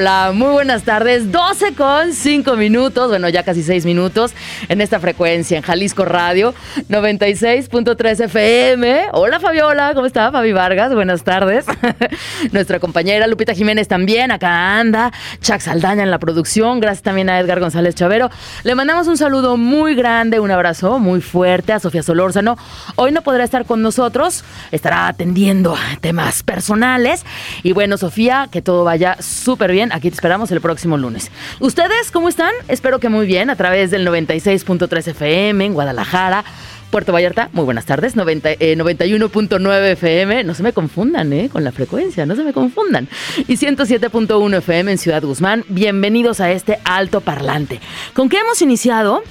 Hola, 0.00 0.30
muy 0.32 0.52
buenas 0.52 0.84
tardes. 0.84 1.32
12 1.32 1.74
con 1.74 2.12
5 2.12 2.54
minutos, 2.54 3.08
bueno, 3.08 3.28
ya 3.30 3.42
casi 3.42 3.64
6 3.64 3.84
minutos 3.84 4.32
en 4.68 4.80
esta 4.80 5.00
frecuencia 5.00 5.56
en 5.56 5.64
Jalisco 5.64 6.04
Radio 6.04 6.54
96.3 6.88 8.26
FM. 8.26 9.08
Hola 9.10 9.40
Fabiola, 9.40 9.94
¿cómo 9.94 10.06
está? 10.06 10.30
Fabi 10.30 10.52
Vargas, 10.52 10.94
buenas 10.94 11.24
tardes. 11.24 11.66
Nuestra 12.52 12.78
compañera 12.78 13.26
Lupita 13.26 13.54
Jiménez 13.54 13.88
también 13.88 14.30
acá 14.30 14.78
anda. 14.78 15.10
Chuck 15.40 15.58
Saldaña 15.58 16.04
en 16.04 16.12
la 16.12 16.20
producción. 16.20 16.78
Gracias 16.78 17.02
también 17.02 17.28
a 17.28 17.40
Edgar 17.40 17.58
González 17.58 17.96
Chavero. 17.96 18.30
Le 18.62 18.76
mandamos 18.76 19.08
un 19.08 19.16
saludo 19.16 19.56
muy 19.56 19.96
grande, 19.96 20.38
un 20.38 20.52
abrazo 20.52 21.00
muy 21.00 21.20
fuerte 21.20 21.72
a 21.72 21.80
Sofía 21.80 22.04
Solórzano. 22.04 22.56
Hoy 22.94 23.10
no 23.10 23.22
podrá 23.22 23.42
estar 23.42 23.64
con 23.64 23.82
nosotros, 23.82 24.44
estará 24.70 25.08
atendiendo 25.08 25.74
temas 26.00 26.44
personales. 26.44 27.24
Y 27.64 27.72
bueno, 27.72 27.98
Sofía, 27.98 28.48
que 28.52 28.62
todo 28.62 28.84
vaya 28.84 29.16
súper 29.20 29.72
bien. 29.72 29.87
Aquí 29.92 30.10
te 30.10 30.14
esperamos 30.14 30.50
el 30.50 30.60
próximo 30.60 30.96
lunes. 30.96 31.30
¿Ustedes 31.60 32.10
cómo 32.10 32.28
están? 32.28 32.52
Espero 32.68 32.98
que 32.98 33.08
muy 33.08 33.26
bien 33.26 33.50
a 33.50 33.56
través 33.56 33.90
del 33.90 34.06
96.3 34.06 35.08
FM 35.08 35.64
en 35.64 35.74
Guadalajara. 35.74 36.44
Puerto 36.90 37.12
Vallarta, 37.12 37.50
muy 37.52 37.64
buenas 37.64 37.84
tardes, 37.84 38.16
91.9 38.16 39.72
eh, 39.74 39.92
FM, 39.92 40.44
no 40.44 40.54
se 40.54 40.62
me 40.62 40.72
confundan 40.72 41.30
eh, 41.34 41.50
con 41.52 41.62
la 41.62 41.70
frecuencia, 41.70 42.24
no 42.24 42.34
se 42.34 42.42
me 42.42 42.54
confundan. 42.54 43.08
Y 43.46 43.56
107.1 43.56 44.56
FM 44.56 44.92
en 44.92 44.98
Ciudad 44.98 45.22
Guzmán, 45.22 45.64
bienvenidos 45.68 46.40
a 46.40 46.50
este 46.50 46.78
alto 46.84 47.20
parlante. 47.20 47.80
¿Con 48.14 48.30
qué 48.30 48.38
hemos 48.38 48.62
iniciado? 48.62 49.22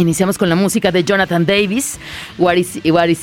Iniciamos 0.00 0.38
con 0.38 0.48
la 0.48 0.56
música 0.56 0.90
de 0.90 1.04
Jonathan 1.04 1.44
Davis, 1.44 1.98
What 2.38 2.54
Is, 2.54 2.76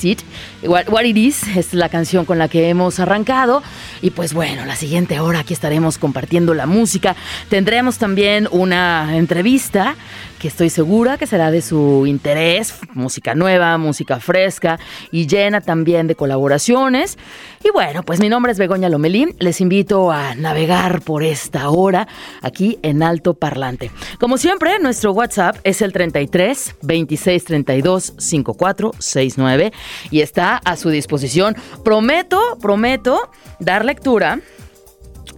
It? 0.04 0.20
What, 0.62 1.04
It 1.04 1.16
Is 1.16 1.42
es 1.56 1.74
la 1.74 1.88
canción 1.88 2.24
con 2.24 2.38
la 2.38 2.46
que 2.46 2.68
hemos 2.68 3.00
arrancado. 3.00 3.64
Y 4.00 4.10
pues 4.10 4.32
bueno, 4.32 4.64
la 4.64 4.76
siguiente 4.76 5.18
hora 5.18 5.40
aquí 5.40 5.54
estaremos 5.54 5.98
compartiendo 5.98 6.54
la 6.54 6.66
música. 6.66 7.16
Tendremos 7.48 7.98
también 7.98 8.46
una 8.52 9.16
entrevista 9.16 9.96
que 10.38 10.48
estoy 10.48 10.70
segura 10.70 11.18
que 11.18 11.26
será 11.26 11.50
de 11.50 11.62
su 11.62 12.06
interés, 12.06 12.74
música 12.94 13.34
nueva, 13.34 13.76
música 13.78 14.20
fresca 14.20 14.78
y 15.10 15.26
llena 15.26 15.60
también 15.60 16.06
de 16.06 16.14
colaboraciones. 16.14 17.18
Y 17.64 17.70
bueno, 17.70 18.02
pues 18.02 18.20
mi 18.20 18.28
nombre 18.28 18.52
es 18.52 18.58
Begoña 18.58 18.88
Lomelín, 18.88 19.34
les 19.40 19.60
invito 19.60 20.12
a 20.12 20.34
navegar 20.34 21.02
por 21.02 21.22
esta 21.22 21.70
hora 21.70 22.06
aquí 22.40 22.78
en 22.82 23.02
Alto 23.02 23.34
Parlante. 23.34 23.90
Como 24.20 24.38
siempre, 24.38 24.78
nuestro 24.78 25.12
WhatsApp 25.12 25.56
es 25.64 25.82
el 25.82 25.92
33 25.92 26.76
26 26.82 27.44
32 27.44 28.14
54 28.16 28.92
69 28.98 29.72
y 30.10 30.20
está 30.20 30.56
a 30.56 30.76
su 30.76 30.90
disposición. 30.90 31.56
Prometo, 31.84 32.58
prometo 32.60 33.30
dar 33.58 33.84
lectura 33.84 34.40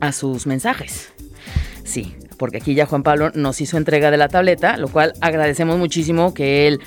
a 0.00 0.12
sus 0.12 0.46
mensajes. 0.46 1.12
Sí, 1.84 2.14
porque 2.40 2.56
aquí 2.56 2.72
ya 2.72 2.86
Juan 2.86 3.02
Pablo 3.02 3.30
nos 3.34 3.60
hizo 3.60 3.76
entrega 3.76 4.10
de 4.10 4.16
la 4.16 4.28
tableta, 4.28 4.78
lo 4.78 4.88
cual 4.88 5.12
agradecemos 5.20 5.76
muchísimo 5.76 6.32
que 6.32 6.66
él 6.66 6.80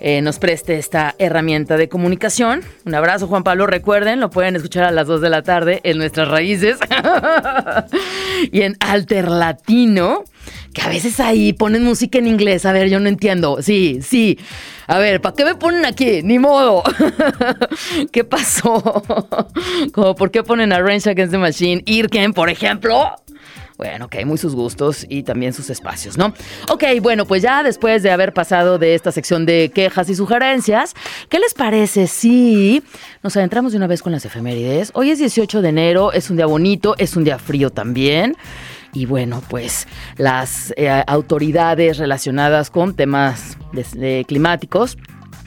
eh, 0.00 0.20
nos 0.20 0.40
preste 0.40 0.78
esta 0.78 1.14
herramienta 1.20 1.76
de 1.76 1.88
comunicación. 1.88 2.62
Un 2.84 2.94
abrazo, 2.96 3.28
Juan 3.28 3.44
Pablo. 3.44 3.68
Recuerden, 3.68 4.18
lo 4.18 4.30
pueden 4.30 4.56
escuchar 4.56 4.82
a 4.82 4.90
las 4.90 5.06
2 5.06 5.20
de 5.20 5.30
la 5.30 5.42
tarde 5.42 5.80
en 5.84 5.98
nuestras 5.98 6.26
raíces 6.26 6.78
y 8.50 8.62
en 8.62 8.76
Alter 8.80 9.28
Latino, 9.28 10.24
que 10.74 10.82
a 10.82 10.88
veces 10.88 11.20
ahí 11.20 11.52
ponen 11.52 11.84
música 11.84 12.18
en 12.18 12.26
inglés. 12.26 12.66
A 12.66 12.72
ver, 12.72 12.88
yo 12.88 12.98
no 12.98 13.08
entiendo. 13.08 13.58
Sí, 13.62 14.00
sí. 14.02 14.40
A 14.88 14.98
ver, 14.98 15.20
¿para 15.20 15.36
qué 15.36 15.44
me 15.44 15.54
ponen 15.54 15.86
aquí? 15.86 16.24
Ni 16.24 16.40
modo. 16.40 16.82
¿Qué 18.12 18.24
pasó? 18.24 19.04
Como, 19.92 20.16
¿por 20.16 20.32
qué 20.32 20.42
ponen 20.42 20.72
a 20.72 20.80
Range 20.80 21.10
Against 21.10 21.30
the 21.30 21.38
Machine? 21.38 21.82
Irken, 21.86 22.32
por 22.32 22.50
ejemplo. 22.50 23.12
Bueno, 23.76 24.06
ok, 24.06 24.24
muy 24.24 24.38
sus 24.38 24.54
gustos 24.54 25.04
y 25.08 25.22
también 25.22 25.52
sus 25.52 25.68
espacios, 25.68 26.16
¿no? 26.16 26.32
Ok, 26.70 26.84
bueno, 27.02 27.26
pues 27.26 27.42
ya 27.42 27.62
después 27.62 28.02
de 28.02 28.10
haber 28.10 28.32
pasado 28.32 28.78
de 28.78 28.94
esta 28.94 29.12
sección 29.12 29.44
de 29.44 29.70
quejas 29.74 30.08
y 30.08 30.14
sugerencias, 30.14 30.94
¿qué 31.28 31.38
les 31.38 31.52
parece 31.52 32.06
si 32.06 32.82
nos 33.22 33.36
adentramos 33.36 33.72
de 33.72 33.78
una 33.78 33.86
vez 33.86 34.02
con 34.02 34.12
las 34.12 34.24
efemérides? 34.24 34.92
Hoy 34.94 35.10
es 35.10 35.18
18 35.18 35.60
de 35.60 35.68
enero, 35.68 36.12
es 36.12 36.30
un 36.30 36.36
día 36.36 36.46
bonito, 36.46 36.94
es 36.96 37.16
un 37.16 37.24
día 37.24 37.38
frío 37.38 37.68
también. 37.70 38.34
Y 38.94 39.04
bueno, 39.04 39.42
pues 39.50 39.86
las 40.16 40.72
eh, 40.78 40.88
autoridades 41.06 41.98
relacionadas 41.98 42.70
con 42.70 42.94
temas 42.94 43.58
climáticos 44.26 44.96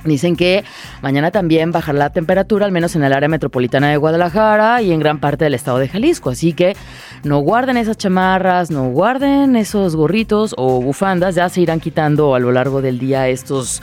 Dicen 0.06 0.36
que 0.36 0.64
mañana 1.02 1.32
también 1.32 1.72
bajará 1.72 1.98
la 1.98 2.10
temperatura, 2.12 2.66
al 2.66 2.72
menos 2.72 2.96
en 2.96 3.04
el 3.04 3.14
área 3.14 3.28
metropolitana 3.28 3.90
de 3.90 3.98
Guadalajara 3.98 4.82
y 4.82 4.92
en 4.92 5.00
gran 5.00 5.20
parte 5.20 5.44
del 5.44 5.54
estado 5.54 5.78
de 5.78 5.90
Jalisco. 5.90 6.30
Así 6.30 6.54
que 6.54 6.76
no 7.24 7.40
guarden 7.40 7.78
esas 7.78 7.98
chamarras, 7.98 8.72
no 8.72 8.90
guarden 8.90 9.56
esos 9.56 9.96
gorritos 9.96 10.56
o 10.58 10.82
bufandas. 10.82 11.36
Ya 11.36 11.50
se 11.50 11.62
irán 11.62 11.80
quitando 11.80 12.34
a 12.34 12.40
lo 12.40 12.52
largo 12.52 12.82
del 12.82 13.00
día 13.00 13.28
estos. 13.28 13.82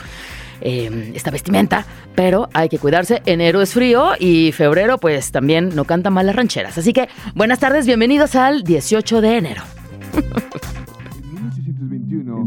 Eh, 0.62 1.12
esta 1.15 1.31
vestimenta, 1.31 1.84
pero 2.15 2.48
hay 2.54 2.71
que 2.71 2.78
cuidarse. 2.78 3.21
Enero 3.27 3.60
es 3.60 3.75
frío 3.75 4.12
y 4.19 4.53
febrero, 4.53 4.97
pues 4.97 5.31
también 5.31 5.77
no 5.77 5.84
canta 5.84 6.09
mal 6.09 6.25
las 6.25 6.34
rancheras. 6.34 6.78
Así 6.78 6.94
que 6.94 7.10
buenas 7.34 7.59
tardes, 7.59 7.84
bienvenidos 7.84 8.34
al 8.37 8.62
18 8.65 9.21
de 9.21 9.37
enero. 9.37 9.62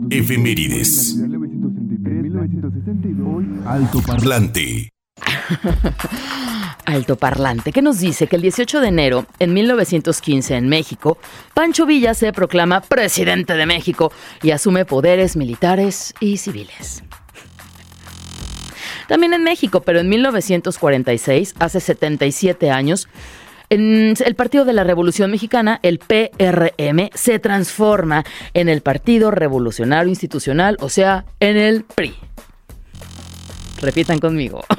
Efemérides. 0.10 1.20
Alto 3.70 4.02
Parlante. 4.02 4.90
Alto 6.86 7.18
Parlante, 7.18 7.72
que 7.72 7.84
nos 7.84 8.00
dice 8.00 8.26
que 8.26 8.36
el 8.36 8.42
18 8.42 8.82
de 8.82 8.88
enero, 8.88 9.28
en 9.38 9.54
1915, 9.54 10.56
en 10.56 10.68
México, 10.68 11.20
Pancho 11.54 11.86
Villa 11.86 12.16
se 12.16 12.34
proclama 12.34 12.82
presidente 12.82 13.54
de 13.54 13.68
México 13.68 14.12
y 14.42 14.50
asume 14.50 14.86
poderes 14.86 15.36
militares 15.36 16.16
y 16.20 16.38
civiles. 16.38 17.04
También 19.08 19.36
en 19.36 19.44
México, 19.44 19.82
pero 19.82 20.00
en 20.00 20.10
1946, 20.10 21.54
hace 21.60 21.80
77 21.80 22.72
años, 22.72 23.08
el 23.70 24.36
Partido 24.36 24.66
de 24.66 24.74
la 24.74 24.84
Revolución 24.84 25.30
Mexicana, 25.30 25.80
el 25.84 26.00
PRM, 26.00 27.12
se 27.14 27.38
transforma 27.38 28.24
en 28.56 28.68
el 28.68 28.82
Partido 28.82 29.30
Revolucionario 29.30 30.10
Institucional, 30.10 30.76
o 30.80 30.90
sea, 30.90 31.26
en 31.40 31.56
el 31.56 31.84
PRI. 31.84 32.16
Repitan 33.82 34.20
conmigo. 34.20 34.62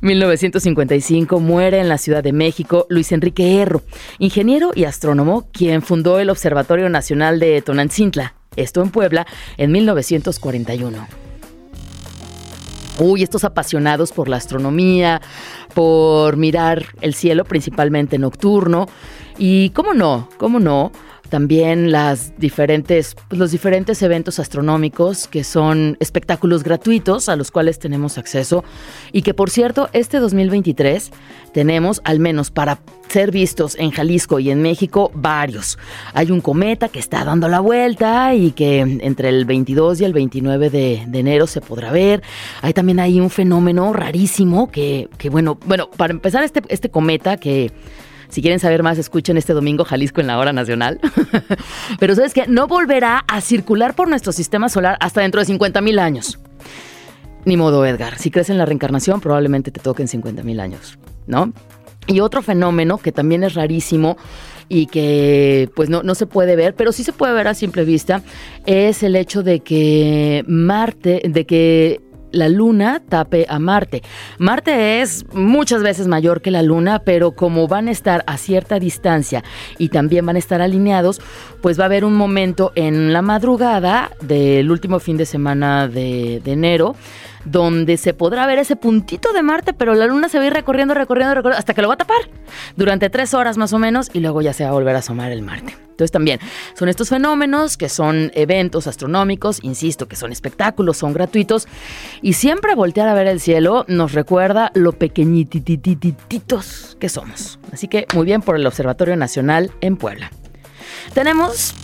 1955 0.00 1.40
muere 1.40 1.80
en 1.80 1.88
la 1.88 1.98
Ciudad 1.98 2.22
de 2.22 2.32
México 2.32 2.86
Luis 2.88 3.12
Enrique 3.12 3.60
Erro, 3.60 3.82
ingeniero 4.18 4.70
y 4.74 4.84
astrónomo, 4.84 5.48
quien 5.52 5.82
fundó 5.82 6.18
el 6.18 6.30
Observatorio 6.30 6.88
Nacional 6.88 7.40
de 7.40 7.60
Tonantzintla, 7.62 8.34
esto 8.56 8.82
en 8.82 8.90
Puebla, 8.90 9.26
en 9.56 9.72
1941. 9.72 11.06
Uy, 13.00 13.22
estos 13.22 13.44
apasionados 13.44 14.12
por 14.12 14.28
la 14.28 14.36
astronomía, 14.36 15.20
por 15.74 16.36
mirar 16.36 16.86
el 17.00 17.14
cielo, 17.14 17.44
principalmente 17.44 18.18
nocturno. 18.18 18.88
Y 19.38 19.70
cómo 19.70 19.94
no, 19.94 20.28
cómo 20.36 20.58
no, 20.58 20.90
también 21.28 21.92
las 21.92 22.38
diferentes, 22.38 23.16
pues, 23.28 23.38
los 23.38 23.50
diferentes 23.50 24.02
eventos 24.02 24.38
astronómicos 24.38 25.28
que 25.28 25.44
son 25.44 25.96
espectáculos 26.00 26.62
gratuitos 26.64 27.28
a 27.28 27.36
los 27.36 27.50
cuales 27.50 27.78
tenemos 27.78 28.18
acceso 28.18 28.64
y 29.12 29.22
que 29.22 29.34
por 29.34 29.50
cierto 29.50 29.88
este 29.92 30.18
2023 30.18 31.10
tenemos 31.52 32.00
al 32.04 32.20
menos 32.20 32.50
para 32.50 32.80
ser 33.08 33.30
vistos 33.30 33.76
en 33.78 33.90
Jalisco 33.90 34.38
y 34.38 34.50
en 34.50 34.60
México 34.62 35.10
varios. 35.14 35.78
Hay 36.12 36.30
un 36.30 36.40
cometa 36.40 36.88
que 36.88 36.98
está 36.98 37.24
dando 37.24 37.48
la 37.48 37.60
vuelta 37.60 38.34
y 38.34 38.52
que 38.52 38.80
entre 38.80 39.30
el 39.30 39.44
22 39.44 40.00
y 40.00 40.04
el 40.04 40.12
29 40.12 40.70
de, 40.70 40.94
enero 41.12 41.46
se 41.46 41.60
podrá 41.60 41.90
ver. 41.90 42.22
Hay 42.62 42.74
también 42.74 42.98
un 43.20 43.30
fenómeno 43.30 43.92
rarísimo 43.92 44.70
que, 44.70 45.08
que 45.18 45.30
bueno, 45.30 45.58
bueno, 45.66 45.90
para 45.90 46.12
empezar 46.12 46.42
este, 46.44 46.62
este 46.68 46.90
cometa 46.90 47.36
que 47.36 47.72
si 48.28 48.42
quieren 48.42 48.60
saber 48.60 48.82
más, 48.82 48.98
escuchen 48.98 49.36
este 49.36 49.52
domingo 49.52 49.84
Jalisco 49.84 50.20
en 50.20 50.26
la 50.26 50.38
hora 50.38 50.52
nacional. 50.52 51.00
Pero 51.98 52.14
sabes 52.14 52.34
que 52.34 52.46
no 52.46 52.66
volverá 52.66 53.24
a 53.26 53.40
circular 53.40 53.94
por 53.94 54.08
nuestro 54.08 54.32
sistema 54.32 54.68
solar 54.68 54.96
hasta 55.00 55.22
dentro 55.22 55.40
de 55.40 55.46
50 55.46 55.80
mil 55.80 55.98
años. 55.98 56.38
Ni 57.44 57.56
modo, 57.56 57.86
Edgar. 57.86 58.18
Si 58.18 58.30
crees 58.30 58.50
en 58.50 58.58
la 58.58 58.66
reencarnación, 58.66 59.20
probablemente 59.20 59.70
te 59.70 59.80
toquen 59.80 60.08
50 60.08 60.42
mil 60.42 60.60
años, 60.60 60.98
¿no? 61.26 61.52
Y 62.06 62.20
otro 62.20 62.42
fenómeno 62.42 62.98
que 62.98 63.12
también 63.12 63.44
es 63.44 63.54
rarísimo 63.54 64.16
y 64.68 64.86
que 64.86 65.70
pues 65.74 65.88
no, 65.88 66.02
no 66.02 66.14
se 66.14 66.26
puede 66.26 66.56
ver, 66.56 66.74
pero 66.74 66.92
sí 66.92 67.04
se 67.04 67.12
puede 67.12 67.32
ver 67.32 67.48
a 67.48 67.54
simple 67.54 67.84
vista, 67.84 68.22
es 68.66 69.02
el 69.02 69.16
hecho 69.16 69.42
de 69.42 69.60
que 69.60 70.44
Marte, 70.46 71.22
de 71.24 71.46
que 71.46 72.00
la 72.32 72.48
luna 72.48 73.02
tape 73.08 73.46
a 73.48 73.58
Marte. 73.58 74.02
Marte 74.38 75.00
es 75.00 75.24
muchas 75.32 75.82
veces 75.82 76.06
mayor 76.06 76.40
que 76.40 76.50
la 76.50 76.62
luna, 76.62 77.00
pero 77.00 77.32
como 77.32 77.68
van 77.68 77.88
a 77.88 77.90
estar 77.90 78.24
a 78.26 78.36
cierta 78.36 78.78
distancia 78.78 79.44
y 79.78 79.88
también 79.88 80.26
van 80.26 80.36
a 80.36 80.38
estar 80.38 80.60
alineados, 80.60 81.20
pues 81.60 81.78
va 81.78 81.84
a 81.84 81.86
haber 81.86 82.04
un 82.04 82.14
momento 82.14 82.72
en 82.74 83.12
la 83.12 83.22
madrugada 83.22 84.10
del 84.20 84.70
último 84.70 85.00
fin 85.00 85.16
de 85.16 85.26
semana 85.26 85.88
de, 85.88 86.42
enero 86.44 86.94
donde 87.44 87.96
se 87.96 88.14
podrá 88.14 88.46
ver 88.46 88.58
ese 88.58 88.76
puntito 88.76 89.32
de 89.32 89.42
Marte, 89.42 89.72
pero 89.72 89.94
la 89.94 90.06
Luna 90.06 90.28
se 90.28 90.38
va 90.38 90.44
a 90.44 90.46
ir 90.48 90.52
recorriendo, 90.52 90.94
recorriendo, 90.94 91.34
recorriendo, 91.34 91.58
hasta 91.58 91.74
que 91.74 91.82
lo 91.82 91.88
va 91.88 91.94
a 91.94 91.98
tapar 91.98 92.28
durante 92.76 93.10
tres 93.10 93.34
horas 93.34 93.58
más 93.58 93.72
o 93.72 93.78
menos 93.78 94.10
y 94.12 94.20
luego 94.20 94.42
ya 94.42 94.52
se 94.52 94.64
va 94.64 94.70
a 94.70 94.72
volver 94.72 94.96
a 94.96 95.00
asomar 95.00 95.32
el 95.32 95.42
Marte. 95.42 95.88
Entonces 95.98 96.12
también 96.12 96.38
son 96.74 96.88
estos 96.88 97.08
fenómenos 97.08 97.76
que 97.76 97.88
son 97.88 98.30
eventos 98.34 98.86
astronómicos, 98.86 99.58
insisto, 99.62 100.06
que 100.06 100.14
son 100.14 100.30
espectáculos, 100.30 100.96
son 100.96 101.12
gratuitos 101.12 101.66
y 102.22 102.34
siempre 102.34 102.76
voltear 102.76 103.08
a 103.08 103.14
ver 103.14 103.26
el 103.26 103.40
cielo 103.40 103.84
nos 103.88 104.12
recuerda 104.12 104.70
lo 104.74 104.92
pequeñititititos 104.92 106.96
que 107.00 107.08
somos. 107.08 107.58
Así 107.72 107.88
que 107.88 108.06
muy 108.14 108.26
bien 108.26 108.42
por 108.42 108.54
el 108.54 108.64
Observatorio 108.64 109.16
Nacional 109.16 109.72
en 109.80 109.96
Puebla. 109.96 110.30
Tenemos 111.14 111.74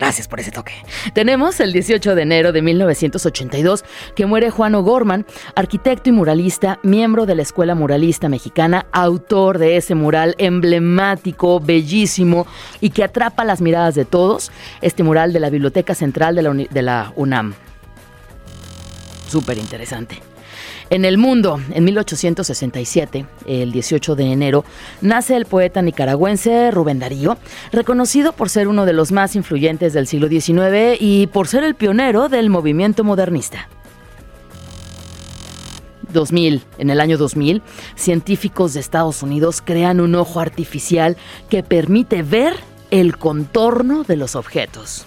Gracias 0.00 0.28
por 0.28 0.40
ese 0.40 0.50
toque. 0.50 0.72
Tenemos 1.12 1.60
el 1.60 1.74
18 1.74 2.14
de 2.14 2.22
enero 2.22 2.52
de 2.52 2.62
1982 2.62 3.84
que 4.16 4.24
muere 4.24 4.48
Juan 4.48 4.74
O'Gorman, 4.74 5.26
arquitecto 5.54 6.08
y 6.08 6.12
muralista, 6.12 6.78
miembro 6.82 7.26
de 7.26 7.34
la 7.34 7.42
Escuela 7.42 7.74
Muralista 7.74 8.30
Mexicana, 8.30 8.86
autor 8.92 9.58
de 9.58 9.76
ese 9.76 9.94
mural 9.94 10.36
emblemático, 10.38 11.60
bellísimo 11.60 12.46
y 12.80 12.90
que 12.90 13.04
atrapa 13.04 13.44
las 13.44 13.60
miradas 13.60 13.94
de 13.94 14.06
todos, 14.06 14.50
este 14.80 15.02
mural 15.02 15.34
de 15.34 15.40
la 15.40 15.50
Biblioteca 15.50 15.94
Central 15.94 16.34
de 16.34 16.82
la, 16.82 17.12
UNAM. 17.14 17.52
Súper 19.28 19.58
interesante. 19.58 20.22
En 20.90 21.04
el 21.04 21.18
mundo, 21.18 21.60
en 21.72 21.84
1867, 21.84 23.24
el 23.46 23.70
18 23.70 24.16
de 24.16 24.24
enero, 24.24 24.64
nace 25.00 25.36
el 25.36 25.46
poeta 25.46 25.82
nicaragüense 25.82 26.72
Rubén 26.72 26.98
Darío, 26.98 27.38
reconocido 27.70 28.32
por 28.32 28.50
ser 28.50 28.66
uno 28.66 28.84
de 28.86 28.92
los 28.92 29.12
más 29.12 29.36
influyentes 29.36 29.92
del 29.92 30.08
siglo 30.08 30.26
XIX 30.28 31.00
y 31.00 31.28
por 31.28 31.46
ser 31.46 31.62
el 31.62 31.76
pionero 31.76 32.28
del 32.28 32.50
movimiento 32.50 33.04
modernista. 33.04 33.68
2000, 36.12 36.64
en 36.78 36.90
el 36.90 37.00
año 37.00 37.18
2000, 37.18 37.62
científicos 37.94 38.74
de 38.74 38.80
Estados 38.80 39.22
Unidos 39.22 39.62
crean 39.64 40.00
un 40.00 40.16
ojo 40.16 40.40
artificial 40.40 41.16
que 41.48 41.62
permite 41.62 42.24
ver 42.24 42.54
el 42.90 43.16
contorno 43.16 44.02
de 44.02 44.16
los 44.16 44.34
objetos. 44.34 45.06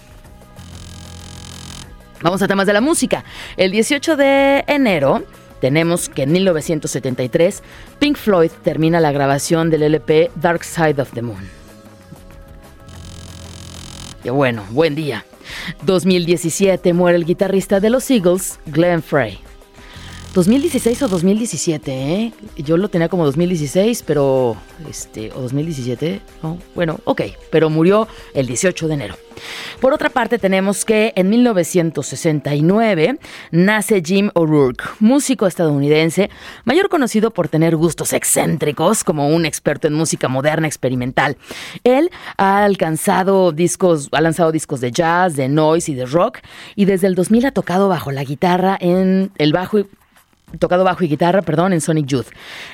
Vamos 2.22 2.40
a 2.40 2.48
temas 2.48 2.66
de 2.66 2.72
la 2.72 2.80
música. 2.80 3.22
El 3.58 3.70
18 3.70 4.16
de 4.16 4.64
enero, 4.66 5.22
tenemos 5.60 6.08
que 6.08 6.22
en 6.22 6.32
1973 6.32 7.62
Pink 7.98 8.16
Floyd 8.16 8.50
termina 8.62 9.00
la 9.00 9.12
grabación 9.12 9.70
del 9.70 9.82
LP 9.82 10.30
Dark 10.36 10.64
Side 10.64 11.00
of 11.00 11.12
the 11.12 11.22
Moon. 11.22 11.48
Qué 14.22 14.30
bueno, 14.30 14.64
buen 14.70 14.94
día. 14.94 15.24
2017 15.82 16.92
muere 16.94 17.18
el 17.18 17.24
guitarrista 17.24 17.78
de 17.78 17.90
los 17.90 18.10
Eagles, 18.10 18.58
Glenn 18.66 19.02
Frey. 19.02 19.43
2016 20.34 21.02
o 21.02 21.08
2017, 21.08 21.92
¿eh? 21.92 22.32
Yo 22.56 22.76
lo 22.76 22.88
tenía 22.88 23.08
como 23.08 23.24
2016, 23.24 24.02
pero 24.02 24.56
este 24.90 25.30
o 25.32 25.40
2017, 25.40 26.20
no, 26.42 26.58
bueno, 26.74 26.98
ok, 27.04 27.22
pero 27.52 27.70
murió 27.70 28.08
el 28.34 28.48
18 28.48 28.88
de 28.88 28.94
enero. 28.94 29.14
Por 29.80 29.92
otra 29.92 30.10
parte, 30.10 30.38
tenemos 30.38 30.84
que 30.84 31.12
en 31.14 31.30
1969 31.30 33.18
nace 33.52 34.02
Jim 34.04 34.30
O'Rourke, 34.34 34.82
músico 34.98 35.46
estadounidense, 35.46 36.30
mayor 36.64 36.88
conocido 36.88 37.30
por 37.30 37.46
tener 37.46 37.76
gustos 37.76 38.12
excéntricos 38.12 39.04
como 39.04 39.28
un 39.28 39.46
experto 39.46 39.86
en 39.86 39.94
música 39.94 40.26
moderna 40.26 40.66
experimental. 40.66 41.36
Él 41.84 42.10
ha 42.38 42.64
alcanzado 42.64 43.52
discos, 43.52 44.08
ha 44.10 44.20
lanzado 44.20 44.50
discos 44.50 44.80
de 44.80 44.90
jazz, 44.90 45.36
de 45.36 45.48
noise 45.48 45.92
y 45.92 45.94
de 45.94 46.06
rock, 46.06 46.38
y 46.74 46.86
desde 46.86 47.06
el 47.06 47.14
2000 47.14 47.46
ha 47.46 47.52
tocado 47.52 47.88
bajo 47.88 48.10
la 48.10 48.24
guitarra 48.24 48.76
en 48.80 49.30
el 49.38 49.52
bajo 49.52 49.78
y 49.78 49.86
tocado 50.58 50.84
bajo 50.84 51.04
y 51.04 51.08
guitarra, 51.08 51.42
perdón, 51.42 51.72
en 51.72 51.80
Sonic 51.80 52.06
Youth. 52.06 52.26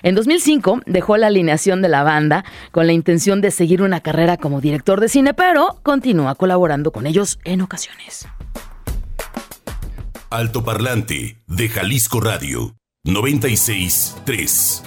En 0.03 0.15
2005 0.15 0.83
dejó 0.87 1.17
la 1.17 1.29
alineación 1.29 1.83
de 1.83 1.89
la 1.89 2.03
banda 2.03 2.45
con 2.73 2.87
la 2.87 2.93
intención 2.93 3.41
de 3.41 3.51
seguir 3.51 3.83
una 3.83 4.01
carrera 4.01 4.37
como 4.37 4.61
director 4.61 5.01
de 5.01 5.09
cine, 5.09 5.35
pero 5.35 5.79
continúa 5.83 6.35
colaborando 6.35 6.93
con 6.93 7.07
ellos 7.07 7.39
en 7.45 7.61
ocasiones. 7.61 8.27
Alto 10.31 10.63
Parlante 10.63 11.39
de 11.49 11.69
Jalisco 11.69 12.21
Radio 12.21 12.77
963. 13.05 14.83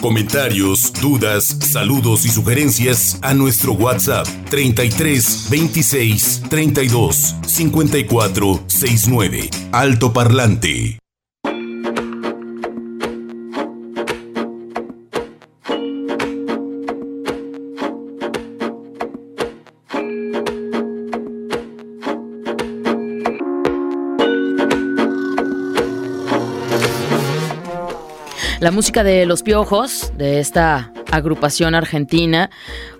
Comentarios, 0.00 0.92
dudas, 0.94 1.44
saludos 1.44 2.24
y 2.24 2.28
sugerencias 2.28 3.18
a 3.22 3.34
nuestro 3.34 3.72
WhatsApp 3.72 4.26
33 4.48 5.48
26 5.50 6.42
32 6.48 7.36
54 7.46 8.60
69. 8.66 9.50
Alto 9.72 10.12
Parlante. 10.12 10.99
La 28.60 28.70
música 28.70 29.02
de 29.02 29.24
Los 29.24 29.42
Piojos, 29.42 30.12
de 30.18 30.38
esta 30.38 30.92
agrupación 31.10 31.74
argentina, 31.74 32.50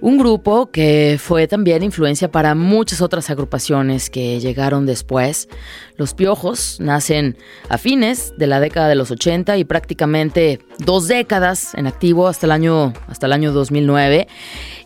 un 0.00 0.16
grupo 0.16 0.70
que 0.70 1.18
fue 1.22 1.46
también 1.48 1.82
influencia 1.82 2.30
para 2.30 2.54
muchas 2.54 3.02
otras 3.02 3.28
agrupaciones 3.28 4.08
que 4.08 4.40
llegaron 4.40 4.86
después. 4.86 5.50
Los 5.98 6.14
Piojos 6.14 6.78
nacen 6.80 7.36
a 7.68 7.76
fines 7.76 8.32
de 8.38 8.46
la 8.46 8.58
década 8.58 8.88
de 8.88 8.94
los 8.94 9.10
80 9.10 9.58
y 9.58 9.64
prácticamente 9.64 10.60
dos 10.78 11.08
décadas 11.08 11.74
en 11.74 11.86
activo 11.86 12.26
hasta 12.26 12.46
el 12.46 12.52
año, 12.52 12.94
hasta 13.06 13.26
el 13.26 13.34
año 13.34 13.52
2009. 13.52 14.28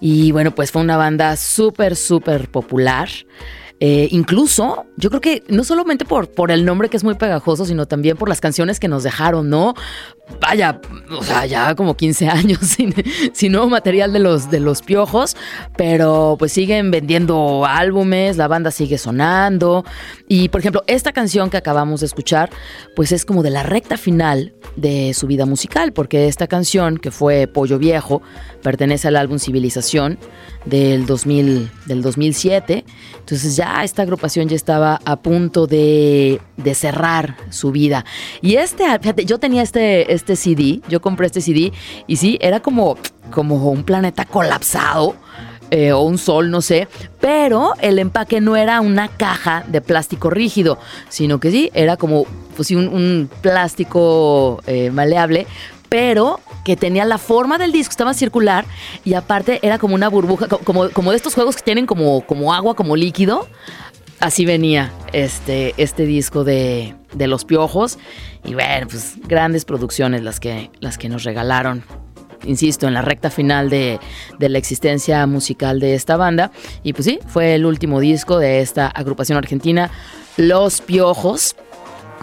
Y 0.00 0.32
bueno, 0.32 0.56
pues 0.56 0.72
fue 0.72 0.82
una 0.82 0.96
banda 0.96 1.36
súper, 1.36 1.94
súper 1.94 2.50
popular. 2.50 3.08
Eh, 3.86 4.08
incluso, 4.12 4.86
yo 4.96 5.10
creo 5.10 5.20
que 5.20 5.42
no 5.48 5.62
solamente 5.62 6.06
por, 6.06 6.30
por 6.30 6.50
el 6.50 6.64
nombre 6.64 6.88
que 6.88 6.96
es 6.96 7.04
muy 7.04 7.16
pegajoso, 7.16 7.66
sino 7.66 7.84
también 7.84 8.16
por 8.16 8.30
las 8.30 8.40
canciones 8.40 8.80
que 8.80 8.88
nos 8.88 9.02
dejaron, 9.02 9.50
¿no? 9.50 9.74
Vaya, 10.40 10.80
o 11.10 11.22
sea, 11.22 11.44
ya 11.44 11.74
como 11.74 11.94
15 11.94 12.28
años 12.28 12.60
sin, 12.62 12.94
sin, 13.34 13.52
nuevo 13.52 13.68
material 13.68 14.10
de 14.14 14.20
los, 14.20 14.50
de 14.50 14.58
los 14.58 14.80
piojos, 14.80 15.36
pero 15.76 16.36
pues 16.38 16.50
siguen 16.52 16.90
vendiendo 16.90 17.66
álbumes, 17.66 18.38
la 18.38 18.48
banda 18.48 18.70
sigue 18.70 18.96
sonando. 18.96 19.84
Y 20.28 20.48
por 20.48 20.60
ejemplo, 20.60 20.82
esta 20.86 21.12
canción 21.12 21.50
que 21.50 21.58
acabamos 21.58 22.00
de 22.00 22.06
escuchar, 22.06 22.48
pues 22.96 23.12
es 23.12 23.26
como 23.26 23.42
de 23.42 23.50
la 23.50 23.64
recta 23.64 23.98
final 23.98 24.54
de 24.76 25.12
su 25.12 25.26
vida 25.26 25.44
musical, 25.44 25.92
porque 25.92 26.26
esta 26.26 26.46
canción, 26.46 26.96
que 26.96 27.10
fue 27.10 27.48
Pollo 27.48 27.78
Viejo, 27.78 28.22
pertenece 28.62 29.08
al 29.08 29.16
álbum 29.16 29.38
Civilización 29.38 30.18
del, 30.64 31.06
2000, 31.06 31.70
del 31.86 32.02
2007. 32.02 32.84
Entonces 33.18 33.56
ya 33.56 33.84
esta 33.84 34.02
agrupación 34.02 34.48
ya 34.48 34.56
estaba 34.56 35.00
a 35.04 35.16
punto 35.16 35.66
de, 35.66 36.40
de 36.56 36.74
cerrar 36.74 37.36
su 37.50 37.70
vida. 37.72 38.04
Y 38.40 38.56
este, 38.56 38.84
fíjate, 39.00 39.24
yo 39.24 39.38
tenía 39.38 39.62
este, 39.62 40.12
este 40.12 40.36
CD, 40.36 40.80
yo 40.88 41.00
compré 41.00 41.26
este 41.26 41.40
CD 41.40 41.72
y 42.06 42.16
sí, 42.16 42.38
era 42.40 42.60
como, 42.60 42.96
como 43.30 43.70
un 43.70 43.84
planeta 43.84 44.24
colapsado. 44.24 45.16
Eh, 45.70 45.92
o 45.92 46.02
un 46.02 46.18
sol, 46.18 46.50
no 46.50 46.60
sé, 46.60 46.86
pero 47.20 47.72
el 47.80 47.98
empaque 47.98 48.40
no 48.40 48.54
era 48.54 48.80
una 48.82 49.08
caja 49.08 49.64
de 49.66 49.80
plástico 49.80 50.28
rígido, 50.28 50.78
sino 51.08 51.40
que 51.40 51.50
sí, 51.50 51.70
era 51.72 51.96
como 51.96 52.26
pues, 52.54 52.70
un, 52.70 52.86
un 52.86 53.30
plástico 53.40 54.62
eh, 54.66 54.90
maleable, 54.90 55.46
pero 55.88 56.38
que 56.64 56.76
tenía 56.76 57.04
la 57.04 57.18
forma 57.18 57.58
del 57.58 57.72
disco, 57.72 57.90
estaba 57.90 58.14
circular 58.14 58.64
y 59.04 59.14
aparte 59.14 59.60
era 59.62 59.78
como 59.78 59.94
una 59.94 60.08
burbuja, 60.08 60.48
como, 60.48 60.90
como 60.90 61.10
de 61.10 61.16
estos 61.16 61.34
juegos 61.34 61.56
que 61.56 61.62
tienen 61.62 61.86
como, 61.86 62.22
como 62.26 62.52
agua, 62.52 62.74
como 62.74 62.96
líquido. 62.96 63.46
Así 64.20 64.46
venía 64.46 64.92
este, 65.12 65.74
este 65.76 66.06
disco 66.06 66.44
de, 66.44 66.94
de 67.12 67.26
Los 67.26 67.44
Piojos. 67.44 67.98
Y 68.44 68.54
bueno, 68.54 68.86
pues 68.88 69.16
grandes 69.26 69.64
producciones 69.64 70.22
las 70.22 70.40
que, 70.40 70.70
las 70.80 70.98
que 70.98 71.08
nos 71.08 71.24
regalaron 71.24 71.84
insisto, 72.46 72.86
en 72.86 72.92
la 72.92 73.00
recta 73.00 73.30
final 73.30 73.70
de, 73.70 73.98
de, 74.38 74.48
la 74.50 74.58
existencia 74.58 75.26
musical 75.26 75.80
de 75.80 75.94
esta 75.94 76.18
banda. 76.18 76.50
Y 76.82 76.92
pues 76.92 77.06
sí, 77.06 77.18
fue 77.26 77.54
el 77.54 77.64
último 77.64 78.00
disco 78.00 78.38
de 78.38 78.60
esta 78.60 78.86
agrupación 78.86 79.38
argentina, 79.38 79.90
Los 80.36 80.82
Piojos. 80.82 81.56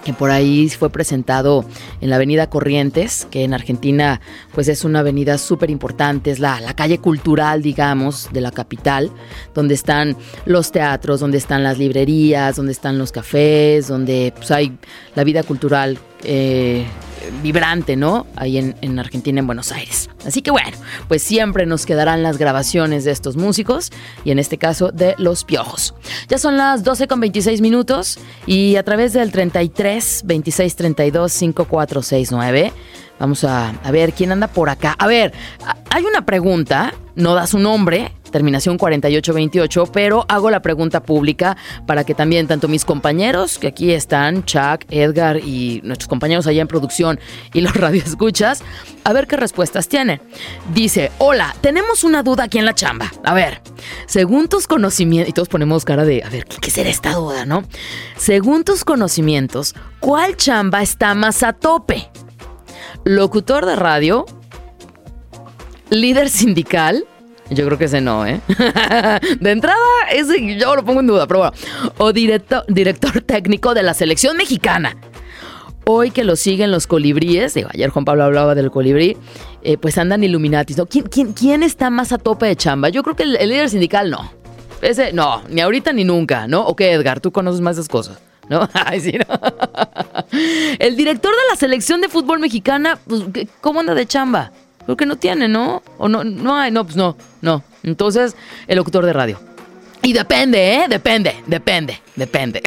Que 0.03 0.13
por 0.13 0.31
ahí 0.31 0.70
fue 0.70 0.89
presentado 0.89 1.65
en 2.01 2.10
la 2.10 2.15
Avenida 2.15 2.50
Corrientes, 2.50 3.27
que 3.29 3.43
en 3.43 3.53
Argentina 3.53 4.22
pues 4.53 4.67
es 4.67 4.84
una 4.84 5.00
avenida 5.00 5.38
súper 5.38 5.70
importante, 5.70 6.31
es 6.31 6.39
la, 6.39 6.60
la, 6.62 6.74
calle 6.74 6.98
cultural, 6.98 7.62
digamos, 7.62 8.29
de 8.31 8.41
la 8.41 8.51
capital, 8.51 9.12
donde 9.53 9.74
están 9.74 10.17
los 10.46 10.72
teatros, 10.72 11.20
donde 11.20 11.38
están 11.38 11.63
las 11.63 11.77
librerías, 11.77 12.55
donde 12.55 12.72
están 12.72 12.98
los 12.98 13.12
cafés, 13.12 13.88
donde 13.88 14.34
pues, 14.36 14.51
hay 14.51 14.77
la 15.15 15.24
vida 15.24 15.43
cultural. 15.43 16.00
Eh, 16.24 16.86
vibrante, 17.42 17.96
¿no? 17.96 18.25
Ahí 18.36 18.58
en, 18.58 19.00
Argentina, 19.00 19.40
en 19.40 19.48
Buenos 19.48 19.72
Aires. 19.72 20.10
Así 20.25 20.42
que 20.42 20.51
bueno, 20.51 20.78
pues 21.08 21.22
siempre 21.22 21.66
nos 21.66 21.86
quedarán 21.86 22.24
las 22.24 22.38
grabaciones 22.38 23.04
de 23.04 23.12
estos 23.12 23.38
músicos 23.38 23.92
y 24.24 24.32
en 24.32 24.40
este 24.40 24.58
caso 24.58 24.92
de 24.92 25.16
Los 25.18 25.44
Piojos. 25.44 25.94
Ya 26.28 26.38
son 26.38 26.58
las 26.58 26.84
12 26.84 27.08
con 27.08 27.20
26 27.20 27.62
minutos 27.62 28.20
y 28.46 28.75
a 28.75 28.84
través 28.84 29.13
del 29.13 29.32
33 29.32 30.24
26 30.25 30.75
32 30.75 31.32
5469 31.32 32.74
Vamos 33.22 33.44
a, 33.44 33.70
a, 33.70 33.92
ver 33.92 34.13
quién 34.13 34.32
anda 34.32 34.48
por 34.48 34.68
acá. 34.68 34.96
A 34.98 35.06
ver, 35.06 35.32
hay 35.92 36.04
una 36.06 36.25
pregunta, 36.25 36.92
no 37.13 37.36
da 37.36 37.46
su 37.46 37.60
nombre, 37.60 38.12
terminación 38.32 38.80
4828, 38.80 39.92
pero 39.92 40.25
hago 40.28 40.50
la 40.50 40.63
pregunta 40.63 41.04
pública 41.04 41.56
para 41.86 42.04
que 42.04 42.16
también 42.16 42.48
tanto 42.48 42.68
mis 42.68 42.84
compañeros, 42.84 43.60
que 43.60 43.68
aquí 43.68 43.92
están, 43.92 44.44
Chuck, 44.46 44.86
Edgar 44.90 45.38
y 45.38 45.82
nuestros 45.84 46.08
compañeros 46.08 46.48
allá 46.48 46.63
en 46.63 46.68
producción 46.68 47.20
y 47.54 47.62
los 47.62 47.74
radioescuchas, 47.75 48.63
a 49.04 49.13
ver 49.13 49.28
qué 49.28 49.38
respuestas 49.38 49.88
tienen. 49.88 50.20
Dice, 50.74 51.12
hola, 51.20 51.56
tenemos 51.62 52.04
una 52.04 52.24
duda 52.24 52.46
aquí 52.46 52.58
en 52.58 52.66
la 52.66 52.74
chamba. 52.74 53.12
A 53.24 53.36
ver, 53.36 53.62
según 54.08 54.48
tus 54.48 54.66
conocimientos, 54.66 55.30
y 55.30 55.34
todos 55.34 55.48
ponemos 55.48 55.86
cara 55.86 56.06
de, 56.06 56.24
a 56.24 56.30
ver, 56.30 56.46
¿qué, 56.46 56.58
qué 56.60 56.72
será 56.72 56.90
esta 56.90 57.13
duda, 57.13 57.46
no? 57.46 57.63
Según 58.18 58.63
tus 58.63 58.84
conocimientos, 58.84 59.75
¿cuál 60.00 60.38
chamba 60.38 60.82
está 60.82 61.13
más 61.13 61.44
a 61.44 61.54
tope? 61.54 62.10
¿Locutor 63.04 63.66
de 63.66 63.76
radio? 63.76 64.26
¿Líder 65.90 66.30
sindical? 66.30 67.06
Yo 67.50 67.66
creo 67.66 67.78
que 67.78 67.86
ese 67.86 68.00
no, 68.00 68.26
¿eh? 68.26 68.40
de 69.40 69.52
entrada, 69.52 69.78
ese 70.14 70.58
yo 70.58 70.74
lo 70.74 70.86
pongo 70.86 71.02
en 71.02 71.08
duda, 71.08 71.28
pero 71.28 71.40
bueno. 71.40 71.54
O 71.98 72.14
director, 72.14 72.64
director 72.70 73.22
técnico 73.22 73.74
de 73.74 73.84
la 73.84 73.94
selección 73.94 74.38
mexicana. 74.38 74.96
Hoy 75.84 76.12
que 76.12 76.24
lo 76.24 76.38
siguen 76.38 76.72
los 76.72 76.88
colibríes, 76.88 77.54
digo, 77.54 77.70
ayer 77.74 77.90
Juan 77.90 78.06
Pablo 78.06 78.24
hablaba 78.24 78.56
del 78.56 78.72
colibrí, 78.72 79.18
eh, 79.64 79.78
pues 79.78 79.98
andan 79.98 80.24
Illuminatis, 80.24 80.78
¿no? 80.78 80.86
¿Quién, 80.86 81.34
quién, 81.34 81.64
está 81.64 81.90
más 81.90 82.14
a 82.14 82.18
tope 82.18 82.46
de 82.46 82.56
chamba? 82.56 82.88
Yo 82.90 83.04
creo 83.04 83.16
que 83.16 83.24
el, 83.24 83.34
líder 83.34 83.70
sindical 83.70 84.10
no. 84.10 84.32
Ese, 84.82 85.12
no, 85.12 85.42
ni 85.50 85.60
ahorita 85.60 85.92
ni 85.92 86.06
nunca, 86.06 86.48
¿no? 86.48 86.66
¿O 86.66 86.76
Edgar? 86.78 87.20
Tú 87.20 87.32
conoces 87.32 87.60
más 87.62 87.78
esas 87.78 87.90
cosas. 87.90 88.20
¿No? 88.51 88.70
Ay, 88.86 89.00
sí, 89.00 89.13
¿no? 89.13 89.25
El 90.79 90.96
director 90.96 91.31
de 91.31 91.41
la 91.50 91.55
selección 91.55 92.01
de 92.01 92.10
fútbol 92.10 92.39
mexicana, 92.39 93.00
pues, 93.08 93.24
¿cómo 93.62 93.79
anda 93.79 93.96
de 93.96 94.05
chamba? 94.05 94.51
Creo 94.86 94.98
que 94.98 95.05
no 95.05 95.15
tiene, 95.15 95.48
¿no? 95.48 95.81
O 95.98 96.10
no, 96.10 96.24
no 96.24 96.70
no, 96.70 96.84
pues 96.84 96.96
no, 96.96 97.15
no. 97.41 97.63
Entonces, 97.84 98.36
el 98.67 98.77
locutor 98.77 99.05
de 99.05 99.13
radio. 99.13 99.39
Y 100.03 100.13
depende, 100.13 100.75
¿eh? 100.75 100.86
Depende, 100.89 101.36
depende, 101.46 102.00
depende. 102.15 102.62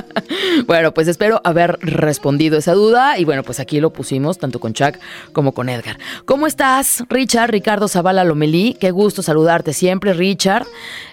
bueno, 0.66 0.94
pues 0.94 1.08
espero 1.08 1.40
haber 1.42 1.78
respondido 1.80 2.58
esa 2.58 2.74
duda. 2.74 3.18
Y 3.18 3.24
bueno, 3.24 3.42
pues 3.42 3.58
aquí 3.58 3.80
lo 3.80 3.92
pusimos 3.92 4.38
tanto 4.38 4.60
con 4.60 4.72
Chuck 4.72 4.96
como 5.32 5.52
con 5.52 5.68
Edgar. 5.68 5.98
¿Cómo 6.26 6.46
estás, 6.46 7.02
Richard? 7.08 7.50
Ricardo 7.50 7.88
Zavala 7.88 8.24
Lomelí. 8.24 8.76
Qué 8.78 8.92
gusto 8.92 9.22
saludarte 9.22 9.72
siempre, 9.72 10.12
Richard. 10.12 10.66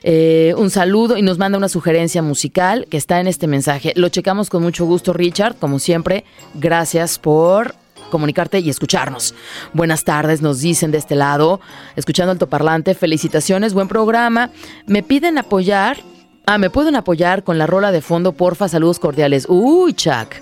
Eh, 0.03 0.53
un 0.57 0.69
saludo 0.69 1.17
y 1.17 1.23
nos 1.23 1.39
manda 1.39 1.57
una 1.57 1.69
sugerencia 1.69 2.21
musical 2.21 2.85
que 2.89 2.97
está 2.97 3.19
en 3.19 3.27
este 3.27 3.47
mensaje. 3.47 3.93
Lo 3.95 4.09
checamos 4.09 4.51
con 4.51 4.61
mucho 4.61 4.85
gusto, 4.85 5.11
Richard. 5.11 5.55
Como 5.55 5.79
siempre, 5.79 6.23
gracias 6.53 7.17
por 7.17 7.73
comunicarte 8.09 8.59
y 8.59 8.69
escucharnos. 8.69 9.33
Buenas 9.73 10.03
tardes, 10.03 10.41
nos 10.41 10.59
dicen 10.59 10.91
de 10.91 10.97
este 10.97 11.15
lado, 11.15 11.59
escuchando 11.95 12.31
altoparlante, 12.31 12.93
felicitaciones, 12.95 13.73
buen 13.73 13.87
programa. 13.87 14.51
Me 14.85 15.03
piden 15.03 15.37
apoyar. 15.37 15.97
Ah, 16.45 16.57
me 16.57 16.69
pueden 16.69 16.95
apoyar 16.95 17.43
con 17.43 17.57
la 17.57 17.67
rola 17.67 17.91
de 17.91 18.01
fondo, 18.01 18.31
porfa, 18.31 18.69
saludos 18.69 18.99
cordiales. 18.99 19.45
Uy, 19.49 19.93
Chuck. 19.93 20.35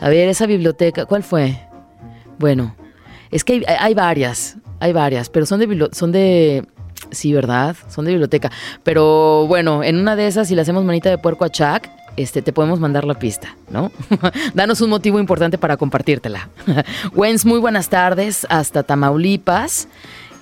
A 0.00 0.08
ver, 0.08 0.28
esa 0.28 0.46
biblioteca, 0.46 1.06
¿cuál 1.06 1.22
fue? 1.22 1.60
Bueno, 2.38 2.74
es 3.30 3.44
que 3.44 3.64
hay, 3.66 3.94
varias, 3.94 4.56
hay 4.80 4.92
varias, 4.92 5.30
pero 5.30 5.46
son 5.46 5.60
de, 5.60 5.88
son 5.92 6.10
de 6.10 6.66
Sí, 7.10 7.32
¿verdad? 7.32 7.76
Son 7.88 8.04
de 8.04 8.12
biblioteca. 8.12 8.50
Pero 8.82 9.46
bueno, 9.46 9.82
en 9.84 9.98
una 9.98 10.16
de 10.16 10.26
esas, 10.26 10.48
si 10.48 10.54
le 10.54 10.62
hacemos 10.62 10.84
manita 10.84 11.10
de 11.10 11.18
puerco 11.18 11.44
a 11.44 11.50
Chuck, 11.50 11.88
este, 12.16 12.42
te 12.42 12.52
podemos 12.52 12.80
mandar 12.80 13.04
la 13.04 13.14
pista, 13.14 13.56
¿no? 13.70 13.90
Danos 14.54 14.80
un 14.80 14.90
motivo 14.90 15.18
importante 15.18 15.58
para 15.58 15.76
compartírtela. 15.76 16.48
Wens, 17.14 17.44
muy 17.44 17.58
buenas 17.58 17.88
tardes, 17.88 18.46
hasta 18.50 18.82
Tamaulipas, 18.82 19.88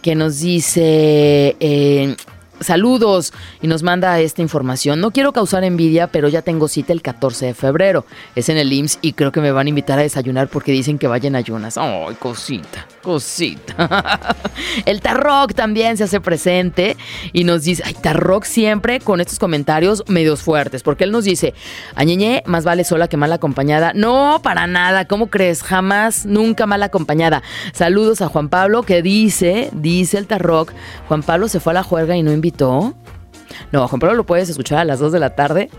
que 0.02 0.14
nos 0.14 0.40
dice, 0.40 1.56
eh, 1.60 2.16
saludos 2.60 3.32
y 3.60 3.66
nos 3.66 3.82
manda 3.82 4.18
esta 4.20 4.42
información. 4.42 5.00
No 5.00 5.10
quiero 5.10 5.32
causar 5.32 5.64
envidia, 5.64 6.06
pero 6.06 6.28
ya 6.28 6.42
tengo 6.42 6.68
cita 6.68 6.92
el 6.92 7.02
14 7.02 7.46
de 7.46 7.54
febrero. 7.54 8.04
Es 8.34 8.48
en 8.48 8.58
el 8.58 8.72
IMSS 8.72 8.98
y 9.02 9.12
creo 9.14 9.32
que 9.32 9.40
me 9.40 9.52
van 9.52 9.66
a 9.66 9.70
invitar 9.70 9.98
a 9.98 10.02
desayunar 10.02 10.48
porque 10.48 10.72
dicen 10.72 10.98
que 10.98 11.06
vayan 11.06 11.34
ayunas. 11.34 11.76
Ay, 11.78 12.14
cosita, 12.18 12.86
cosita. 13.02 14.36
el 14.86 15.00
Tarrock 15.00 15.54
también 15.54 15.96
se 15.96 16.04
hace 16.04 16.20
presente 16.20 16.96
y 17.32 17.44
nos 17.44 17.64
dice, 17.64 17.82
ay, 17.86 17.94
Tarrock 17.94 18.44
siempre 18.44 19.00
con 19.00 19.20
estos 19.20 19.38
comentarios 19.38 20.04
medios 20.08 20.42
fuertes, 20.42 20.82
porque 20.82 21.04
él 21.04 21.12
nos 21.12 21.24
dice, 21.24 21.54
añeñe, 21.94 22.42
más 22.46 22.64
vale 22.64 22.84
sola 22.84 23.08
que 23.08 23.16
mal 23.16 23.32
acompañada. 23.32 23.92
No, 23.94 24.40
para 24.42 24.66
nada, 24.66 25.06
¿cómo 25.06 25.28
crees? 25.28 25.62
Jamás, 25.62 26.26
nunca 26.26 26.66
mal 26.66 26.82
acompañada. 26.82 27.42
Saludos 27.72 28.20
a 28.20 28.28
Juan 28.28 28.48
Pablo 28.48 28.82
que 28.82 29.02
dice, 29.02 29.70
dice 29.72 30.18
el 30.18 30.26
Tarrock, 30.26 30.72
Juan 31.08 31.22
Pablo 31.22 31.48
se 31.48 31.60
fue 31.60 31.72
a 31.72 31.74
la 31.74 31.82
juerga 31.82 32.16
y 32.16 32.22
no 32.22 32.32
invitó 32.32 32.49
no, 33.72 33.88
Juan 33.88 34.00
Pablo 34.00 34.16
lo 34.16 34.24
puedes 34.24 34.48
escuchar 34.48 34.78
a 34.78 34.84
las 34.84 34.98
2 34.98 35.12
de 35.12 35.20
la 35.20 35.30
tarde 35.30 35.70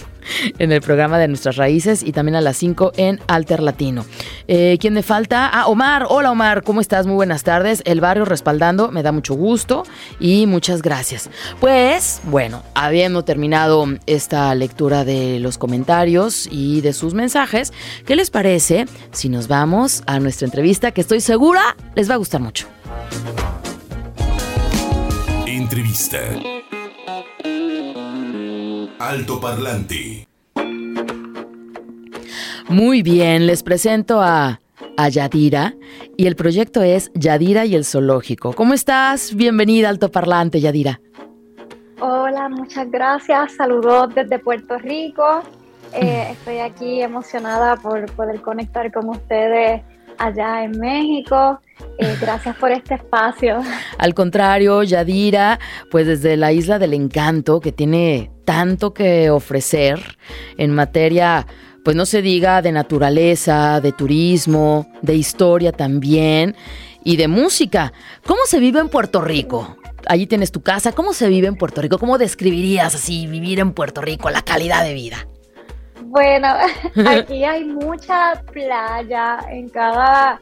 en 0.58 0.72
el 0.72 0.80
programa 0.80 1.18
de 1.18 1.28
Nuestras 1.28 1.56
Raíces 1.56 2.02
y 2.02 2.12
también 2.12 2.36
a 2.36 2.40
las 2.40 2.56
5 2.56 2.92
en 2.96 3.20
Alter 3.26 3.62
Latino. 3.62 4.04
Eh, 4.48 4.78
¿Quién 4.80 4.94
me 4.94 5.02
falta? 5.02 5.48
Ah, 5.52 5.66
Omar. 5.66 6.06
Hola 6.08 6.30
Omar, 6.30 6.62
¿cómo 6.62 6.80
estás? 6.80 7.06
Muy 7.06 7.14
buenas 7.14 7.44
tardes. 7.44 7.82
El 7.84 8.00
barrio 8.00 8.24
respaldando, 8.24 8.90
me 8.90 9.02
da 9.02 9.12
mucho 9.12 9.34
gusto 9.34 9.84
y 10.20 10.46
muchas 10.46 10.82
gracias. 10.82 11.30
Pues, 11.60 12.20
bueno, 12.24 12.62
habiendo 12.74 13.22
terminado 13.22 13.86
esta 14.06 14.54
lectura 14.54 15.04
de 15.04 15.38
los 15.40 15.58
comentarios 15.58 16.48
y 16.50 16.80
de 16.80 16.92
sus 16.92 17.14
mensajes, 17.14 17.72
¿qué 18.04 18.16
les 18.16 18.30
parece 18.30 18.86
si 19.12 19.28
nos 19.28 19.48
vamos 19.48 20.02
a 20.06 20.18
nuestra 20.18 20.46
entrevista 20.46 20.90
que 20.90 21.00
estoy 21.00 21.20
segura 21.20 21.76
les 21.94 22.10
va 22.10 22.14
a 22.14 22.18
gustar 22.18 22.40
mucho? 22.40 22.66
Entrevista. 25.66 26.18
Alto 29.00 29.40
Parlante. 29.40 30.28
Muy 32.68 33.02
bien, 33.02 33.48
les 33.48 33.64
presento 33.64 34.22
a, 34.22 34.60
a 34.96 35.08
Yadira 35.08 35.74
y 36.16 36.28
el 36.28 36.36
proyecto 36.36 36.82
es 36.82 37.10
Yadira 37.14 37.64
y 37.64 37.74
el 37.74 37.84
Zoológico. 37.84 38.52
¿Cómo 38.52 38.74
estás? 38.74 39.34
Bienvenida 39.34 39.88
Alto 39.88 40.12
Parlante, 40.12 40.60
Yadira. 40.60 41.00
Hola, 41.98 42.48
muchas 42.48 42.88
gracias. 42.88 43.56
Saludos 43.56 44.14
desde 44.14 44.38
Puerto 44.38 44.78
Rico. 44.78 45.42
Eh, 45.94 46.28
estoy 46.30 46.58
aquí 46.58 47.02
emocionada 47.02 47.74
por 47.74 48.08
poder 48.12 48.40
conectar 48.40 48.92
con 48.92 49.08
ustedes 49.08 49.82
allá 50.18 50.64
en 50.64 50.78
México. 50.78 51.60
Eh, 51.98 52.16
gracias 52.20 52.56
por 52.56 52.70
este 52.70 52.94
espacio. 52.94 53.62
Al 53.98 54.14
contrario, 54.14 54.82
Yadira, 54.82 55.58
pues 55.90 56.06
desde 56.06 56.36
la 56.36 56.52
Isla 56.52 56.78
del 56.78 56.94
Encanto, 56.94 57.60
que 57.60 57.72
tiene 57.72 58.30
tanto 58.44 58.94
que 58.94 59.30
ofrecer 59.30 60.00
en 60.56 60.74
materia, 60.74 61.46
pues 61.84 61.96
no 61.96 62.06
se 62.06 62.22
diga 62.22 62.62
de 62.62 62.72
naturaleza, 62.72 63.80
de 63.80 63.92
turismo, 63.92 64.90
de 65.02 65.14
historia 65.14 65.72
también 65.72 66.56
y 67.04 67.16
de 67.16 67.28
música. 67.28 67.92
¿Cómo 68.26 68.40
se 68.46 68.58
vive 68.58 68.80
en 68.80 68.88
Puerto 68.88 69.20
Rico? 69.20 69.76
Allí 70.08 70.26
tienes 70.26 70.52
tu 70.52 70.62
casa. 70.62 70.92
¿Cómo 70.92 71.12
se 71.12 71.28
vive 71.28 71.48
en 71.48 71.56
Puerto 71.56 71.82
Rico? 71.82 71.98
¿Cómo 71.98 72.18
describirías 72.18 72.94
así 72.94 73.26
vivir 73.26 73.60
en 73.60 73.72
Puerto 73.72 74.00
Rico, 74.00 74.30
la 74.30 74.42
calidad 74.42 74.84
de 74.84 74.94
vida? 74.94 75.26
Bueno, 76.16 76.48
aquí 77.10 77.44
hay 77.44 77.64
mucha 77.64 78.42
playa 78.50 79.38
en 79.50 79.68
cada 79.68 80.40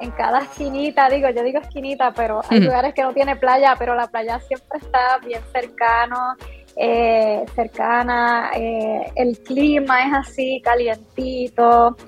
en 0.00 0.10
cada 0.12 0.38
esquinita, 0.38 1.10
digo, 1.10 1.28
yo 1.28 1.42
digo 1.42 1.58
esquinita, 1.58 2.10
pero 2.12 2.40
hay 2.48 2.60
lugares 2.60 2.94
que 2.94 3.02
no 3.02 3.12
tiene 3.12 3.36
playa, 3.36 3.76
pero 3.78 3.94
la 3.94 4.06
playa 4.06 4.40
siempre 4.40 4.78
está 4.80 5.18
bien 5.18 5.42
cercano, 5.52 6.36
eh, 6.74 7.44
cercana, 7.54 8.50
eh, 8.54 9.12
el 9.14 9.38
clima 9.40 10.06
es 10.06 10.14
así, 10.14 10.62
calientito, 10.64 11.98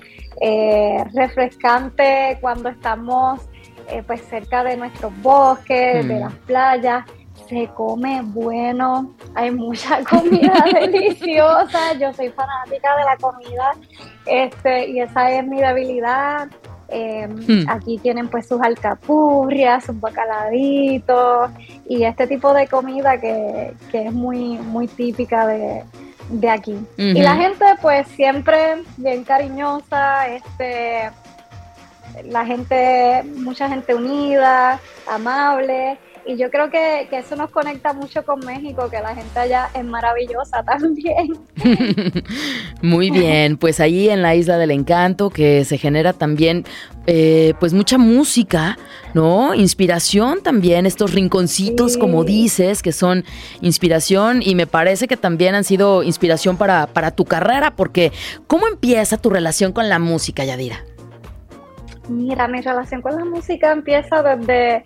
eh, 0.41 1.03
refrescante 1.13 2.39
cuando 2.41 2.69
estamos 2.69 3.41
pues 4.07 4.21
cerca 4.21 4.63
de 4.63 4.75
nuestros 4.75 5.15
bosques, 5.21 6.07
de 6.07 6.19
las 6.19 6.33
playas 6.47 7.05
se 7.53 7.67
come 7.73 8.21
bueno, 8.23 9.13
hay 9.35 9.51
mucha 9.51 10.03
comida 10.09 10.53
deliciosa, 10.73 11.93
yo 11.93 12.11
soy 12.13 12.29
fanática 12.29 12.95
de 12.97 13.03
la 13.03 13.17
comida 13.17 13.71
Este, 14.25 14.89
y 14.89 14.99
esa 15.01 15.31
es 15.31 15.45
mi 15.45 15.61
debilidad. 15.61 16.47
Em, 16.89 17.31
hmm. 17.31 17.69
Aquí 17.69 17.97
tienen 17.97 18.27
pues 18.27 18.47
sus 18.47 18.61
alcapurrias, 18.61 19.85
sus 19.85 19.99
bacaladitos 19.99 21.49
y 21.87 22.03
este 22.03 22.27
tipo 22.27 22.53
de 22.53 22.67
comida 22.67 23.19
que, 23.19 23.73
que 23.91 24.07
es 24.07 24.13
muy, 24.13 24.57
muy 24.57 24.87
típica 24.87 25.47
de, 25.47 25.83
de 26.29 26.49
aquí. 26.49 26.75
Y 26.97 27.21
la 27.21 27.35
gente 27.35 27.65
pues 27.81 28.07
siempre 28.09 28.83
bien 28.97 29.23
cariñosa, 29.23 30.27
este, 30.27 31.09
la 32.25 32.45
gente, 32.45 33.23
mucha 33.37 33.67
gente 33.69 33.95
unida, 33.95 34.79
amable. 35.07 35.97
Y 36.25 36.37
yo 36.37 36.49
creo 36.49 36.69
que, 36.69 37.07
eso 37.11 37.35
nos 37.35 37.49
conecta 37.51 37.91
mucho 37.93 38.23
con 38.23 38.39
México, 38.39 38.89
que 38.89 38.99
la 38.99 39.13
gente 39.13 39.37
allá 39.37 39.69
es 39.73 39.83
maravillosa 39.83 40.63
también. 40.63 41.33
Muy 42.81 43.11
bien, 43.11 43.57
pues 43.57 43.79
ahí 43.79 44.09
en 44.09 44.21
la 44.21 44.33
Isla 44.35 44.57
del 44.57 44.71
Encanto, 44.71 45.29
que 45.29 45.65
se 45.65 45.77
genera 45.77 46.13
también 46.13 46.63
eh, 47.07 47.53
pues 47.59 47.73
mucha 47.73 47.97
música, 47.97 48.77
¿no? 49.13 49.53
Inspiración 49.53 50.41
también, 50.41 50.85
estos 50.85 51.13
rinconcitos, 51.13 51.97
como 51.97 52.23
dices, 52.23 52.81
que 52.81 52.93
son 52.93 53.25
inspiración 53.61 54.41
y 54.41 54.55
me 54.55 54.65
parece 54.65 55.07
que 55.07 55.17
también 55.17 55.55
han 55.55 55.65
sido 55.65 56.03
inspiración 56.03 56.55
para, 56.55 56.87
para 56.87 57.11
tu 57.11 57.25
carrera, 57.25 57.75
porque 57.75 58.13
¿cómo 58.47 58.67
empieza 58.67 59.17
tu 59.17 59.29
relación 59.29 59.73
con 59.73 59.89
la 59.89 59.99
música, 59.99 60.45
Yadira? 60.45 60.85
Mira, 62.07 62.47
mi 62.47 62.61
relación 62.61 63.01
con 63.01 63.15
la 63.15 63.25
música 63.25 63.71
empieza 63.71 64.23
desde 64.23 64.83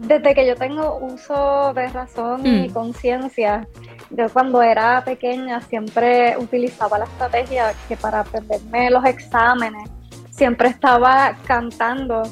desde 0.00 0.34
que 0.34 0.46
yo 0.46 0.56
tengo 0.56 0.96
uso 0.96 1.72
de 1.74 1.88
razón 1.88 2.46
y 2.46 2.68
mm. 2.68 2.72
conciencia, 2.72 3.68
yo 4.08 4.28
cuando 4.32 4.62
era 4.62 5.04
pequeña 5.04 5.60
siempre 5.60 6.36
utilizaba 6.38 6.98
la 6.98 7.04
estrategia 7.04 7.74
que 7.86 7.96
para 7.96 8.20
aprenderme 8.20 8.90
los 8.90 9.04
exámenes, 9.04 9.90
siempre 10.30 10.68
estaba 10.68 11.36
cantando 11.46 12.22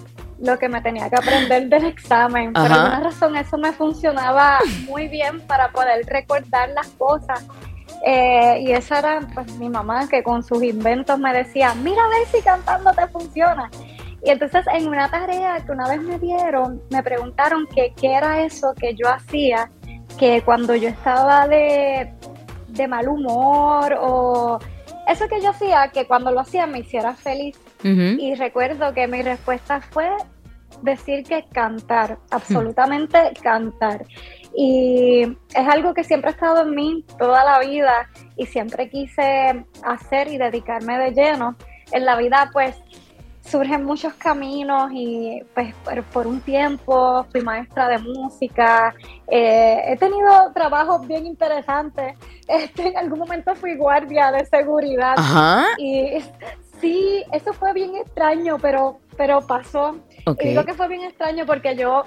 lo 0.41 0.59
que 0.59 0.69
me 0.69 0.81
tenía 0.81 1.11
que 1.11 1.17
aprender 1.17 1.69
del 1.69 1.85
examen. 1.85 2.55
Por 2.55 2.73
alguna 2.73 3.01
razón 3.01 3.37
eso 3.37 3.59
me 3.59 3.73
funcionaba 3.73 4.61
muy 4.87 5.09
bien 5.09 5.41
para 5.47 5.69
poder 5.69 6.07
recordar 6.07 6.71
las 6.71 6.89
cosas. 6.89 7.45
Eh, 8.07 8.61
y 8.63 8.73
esa 8.73 9.01
era 9.01 9.21
pues 9.35 9.53
mi 9.59 9.69
mamá 9.69 10.09
que 10.09 10.23
con 10.23 10.43
sus 10.43 10.63
inventos 10.63 11.19
me 11.19 11.35
decía, 11.35 11.75
mira 11.75 12.03
a 12.03 12.09
ver 12.09 12.27
si 12.33 12.41
cantando 12.41 12.93
te 12.93 13.07
funciona. 13.09 13.69
Y 14.23 14.31
entonces 14.31 14.65
en 14.73 14.89
una 14.89 15.11
tarea 15.11 15.61
que 15.65 15.73
una 15.73 15.89
vez 15.89 16.03
me 16.03 16.19
dieron, 16.19 16.83
me 16.91 17.03
preguntaron 17.03 17.67
que 17.67 17.93
qué 17.97 18.15
era 18.15 18.43
eso 18.43 18.75
que 18.75 18.95
yo 18.95 19.09
hacía, 19.09 19.71
que 20.19 20.43
cuando 20.43 20.75
yo 20.75 20.89
estaba 20.89 21.47
de, 21.47 22.13
mal 22.89 23.09
humor 23.09 23.97
o 24.01 24.59
eso 25.09 25.29
que 25.29 25.41
yo 25.41 25.51
hacía, 25.51 25.89
que 25.89 26.07
cuando 26.07 26.31
lo 26.31 26.41
hacía 26.41 26.67
me 26.67 26.81
hiciera 26.81 27.15
feliz. 27.15 27.57
Y 27.83 28.35
recuerdo 28.35 28.93
que 28.93 29.07
mi 29.07 29.23
respuesta 29.23 29.81
fue 29.81 30.11
decir 30.83 31.25
que 31.25 31.45
cantar, 31.53 32.19
absolutamente 32.31 33.19
cantar. 33.41 34.05
Y 34.57 35.23
es 35.55 35.69
algo 35.69 35.95
que 35.95 36.03
siempre 36.03 36.31
ha 36.31 36.33
estado 36.33 36.63
en 36.63 36.75
mí 36.75 37.05
toda 37.19 37.45
la 37.45 37.61
vida 37.61 38.09
y 38.37 38.47
siempre 38.47 38.91
quise 38.91 39.65
hacer 39.85 40.29
y 40.29 40.39
dedicarme 40.39 40.99
de 40.99 41.13
lleno. 41.13 41.57
En 41.93 42.05
la 42.05 42.17
vida 42.17 42.51
pues 42.53 42.77
surgen 43.51 43.85
muchos 43.85 44.15
caminos 44.15 44.91
y 44.93 45.43
pues 45.55 45.75
por, 46.13 46.27
un 46.27 46.41
tiempo 46.41 47.25
fui 47.31 47.41
maestra 47.41 47.89
de 47.89 47.99
música, 47.99 48.95
eh, 49.27 49.83
he 49.87 49.97
tenido 49.97 50.53
trabajos 50.53 51.07
bien 51.07 51.27
interesantes, 51.27 52.17
este, 52.49 52.89
en 52.89 52.97
algún 52.97 53.21
momento 53.21 53.55
fui 53.55 53.77
guardia 53.77 54.31
de 54.33 54.45
seguridad. 54.47 55.17
Y 55.79 56.19
sí, 56.81 57.25
eso 57.33 57.53
fue 57.53 57.73
bien 57.73 57.97
extraño, 57.97 58.59
pero, 58.61 58.99
pero 59.17 59.41
pasó. 59.41 59.99
Y 60.41 60.49
digo 60.49 60.65
que 60.65 60.75
fue 60.75 60.89
bien 60.89 61.03
extraño 61.03 61.47
porque 61.47 61.75
yo, 61.75 62.05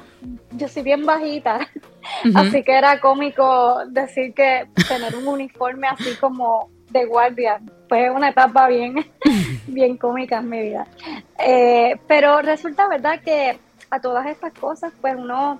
yo 0.52 0.68
soy 0.68 0.84
bien 0.84 1.06
bajita, 1.06 1.68
así 2.36 2.64
que 2.64 2.78
era 2.78 3.00
cómico 3.00 3.86
decir 3.88 4.34
que 4.34 4.68
tener 4.88 5.16
un 5.16 5.28
uniforme 5.28 5.88
así 5.88 6.16
como 6.20 6.70
de 6.92 7.06
guardia 7.06 7.60
fue 7.88 8.10
una 8.10 8.30
etapa 8.30 8.68
bien, 8.68 8.96
bien 9.68 9.98
cómica 9.98 10.38
en 10.40 10.50
mi 10.50 10.62
vida. 10.62 10.88
Eh, 11.40 11.98
pero 12.08 12.42
resulta 12.42 12.88
verdad 12.88 13.20
que 13.20 13.58
a 13.90 14.00
todas 14.00 14.26
estas 14.28 14.54
cosas, 14.54 14.94
pues 15.02 15.16
uno, 15.18 15.60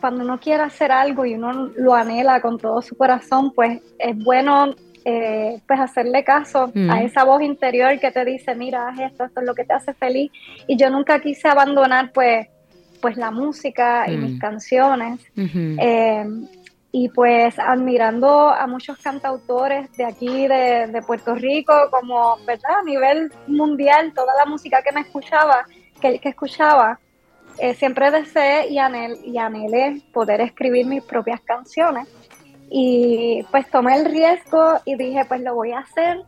cuando 0.00 0.24
uno 0.24 0.40
quiere 0.40 0.62
hacer 0.62 0.90
algo 0.90 1.26
y 1.26 1.34
uno 1.34 1.52
lo 1.76 1.94
anhela 1.94 2.40
con 2.40 2.58
todo 2.58 2.80
su 2.80 2.96
corazón, 2.96 3.52
pues 3.52 3.80
es 3.98 4.16
bueno 4.24 4.74
eh, 5.04 5.60
pues 5.66 5.80
hacerle 5.80 6.24
caso 6.24 6.64
a 6.64 6.70
mm. 6.74 6.90
esa 6.98 7.24
voz 7.24 7.42
interior 7.42 7.98
que 8.00 8.10
te 8.10 8.24
dice, 8.24 8.54
mira, 8.54 8.88
haz 8.88 9.00
esto, 9.00 9.24
esto 9.24 9.40
es 9.40 9.46
lo 9.46 9.54
que 9.54 9.64
te 9.64 9.74
hace 9.74 9.94
feliz. 9.94 10.30
Y 10.66 10.76
yo 10.76 10.90
nunca 10.90 11.20
quise 11.20 11.48
abandonar 11.48 12.12
pues, 12.12 12.46
pues 13.00 13.16
la 13.16 13.30
música 13.30 14.10
y 14.10 14.16
mis 14.16 14.36
mm. 14.36 14.38
canciones. 14.38 15.20
Eh, 15.36 16.26
y 16.90 17.08
pues 17.10 17.58
admirando 17.58 18.48
a 18.48 18.66
muchos 18.66 18.98
cantautores 18.98 19.92
de 19.96 20.04
aquí, 20.04 20.48
de, 20.48 21.02
Puerto 21.06 21.34
Rico, 21.34 21.72
como, 21.90 22.38
¿verdad? 22.46 22.78
A 22.80 22.82
nivel 22.82 23.30
mundial, 23.46 24.12
toda 24.14 24.32
la 24.38 24.46
música 24.46 24.82
que 24.82 24.92
me 24.92 25.02
escuchaba, 25.02 25.66
que, 26.00 26.18
que 26.18 26.30
escuchaba, 26.30 26.98
eh, 27.58 27.74
siempre 27.74 28.10
deseé 28.10 28.68
y, 28.68 28.78
anhel, 28.78 29.18
y 29.24 29.36
anhelé 29.36 30.00
poder 30.12 30.40
escribir 30.40 30.86
mis 30.86 31.02
propias 31.02 31.40
canciones. 31.40 32.08
Y 32.70 33.44
pues 33.50 33.68
tomé 33.70 33.96
el 33.96 34.04
riesgo 34.04 34.78
y 34.84 34.94
dije, 34.96 35.24
pues 35.26 35.40
lo 35.40 35.54
voy 35.54 35.72
a 35.72 35.80
hacer. 35.80 36.18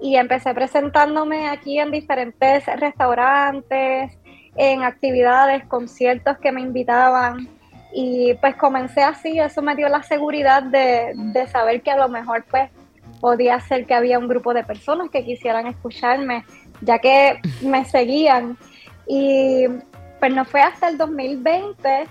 Y 0.00 0.16
empecé 0.16 0.52
presentándome 0.52 1.48
aquí 1.48 1.78
en 1.78 1.92
diferentes 1.92 2.66
restaurantes, 2.66 4.12
en 4.56 4.82
actividades, 4.82 5.64
conciertos 5.66 6.38
que 6.38 6.50
me 6.50 6.60
invitaban. 6.60 7.48
Y 7.98 8.34
pues 8.34 8.56
comencé 8.56 9.02
así, 9.02 9.40
eso 9.40 9.62
me 9.62 9.74
dio 9.74 9.88
la 9.88 10.02
seguridad 10.02 10.62
de, 10.62 11.14
de 11.14 11.46
saber 11.46 11.80
que 11.80 11.90
a 11.90 11.96
lo 11.96 12.10
mejor 12.10 12.44
pues 12.50 12.68
podía 13.22 13.58
ser 13.58 13.86
que 13.86 13.94
había 13.94 14.18
un 14.18 14.28
grupo 14.28 14.52
de 14.52 14.64
personas 14.64 15.08
que 15.08 15.24
quisieran 15.24 15.66
escucharme, 15.66 16.44
ya 16.82 16.98
que 16.98 17.40
me 17.62 17.86
seguían. 17.86 18.58
Y 19.06 19.64
pues 20.20 20.34
no 20.34 20.44
fue 20.44 20.60
hasta 20.60 20.90
el 20.90 20.98
2020 20.98 22.06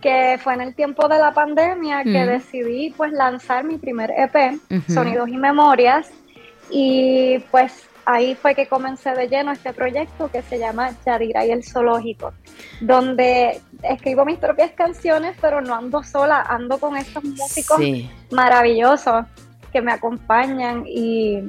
que 0.00 0.38
fue 0.42 0.54
en 0.54 0.62
el 0.62 0.74
tiempo 0.74 1.06
de 1.06 1.18
la 1.18 1.32
pandemia 1.32 2.02
que 2.02 2.24
decidí 2.24 2.94
pues 2.96 3.12
lanzar 3.12 3.64
mi 3.64 3.76
primer 3.76 4.12
EP, 4.16 4.58
Sonidos 4.88 5.28
y 5.28 5.36
Memorias, 5.36 6.10
y 6.70 7.40
pues 7.50 7.86
ahí 8.06 8.36
fue 8.36 8.54
que 8.54 8.68
comencé 8.68 9.10
de 9.10 9.28
lleno 9.28 9.52
este 9.52 9.72
proyecto 9.72 10.30
que 10.30 10.40
se 10.42 10.58
llama 10.58 10.92
Yadira 11.04 11.44
y 11.44 11.50
el 11.50 11.64
Zoológico, 11.64 12.32
donde 12.80 13.60
escribo 13.82 14.24
mis 14.24 14.38
propias 14.38 14.70
canciones, 14.72 15.36
pero 15.40 15.60
no 15.60 15.74
ando 15.74 16.02
sola, 16.02 16.40
ando 16.42 16.78
con 16.78 16.96
estos 16.96 17.22
músicos 17.24 17.80
maravillosos 18.30 19.26
que 19.72 19.82
me 19.82 19.92
acompañan 19.92 20.84
y 20.86 21.42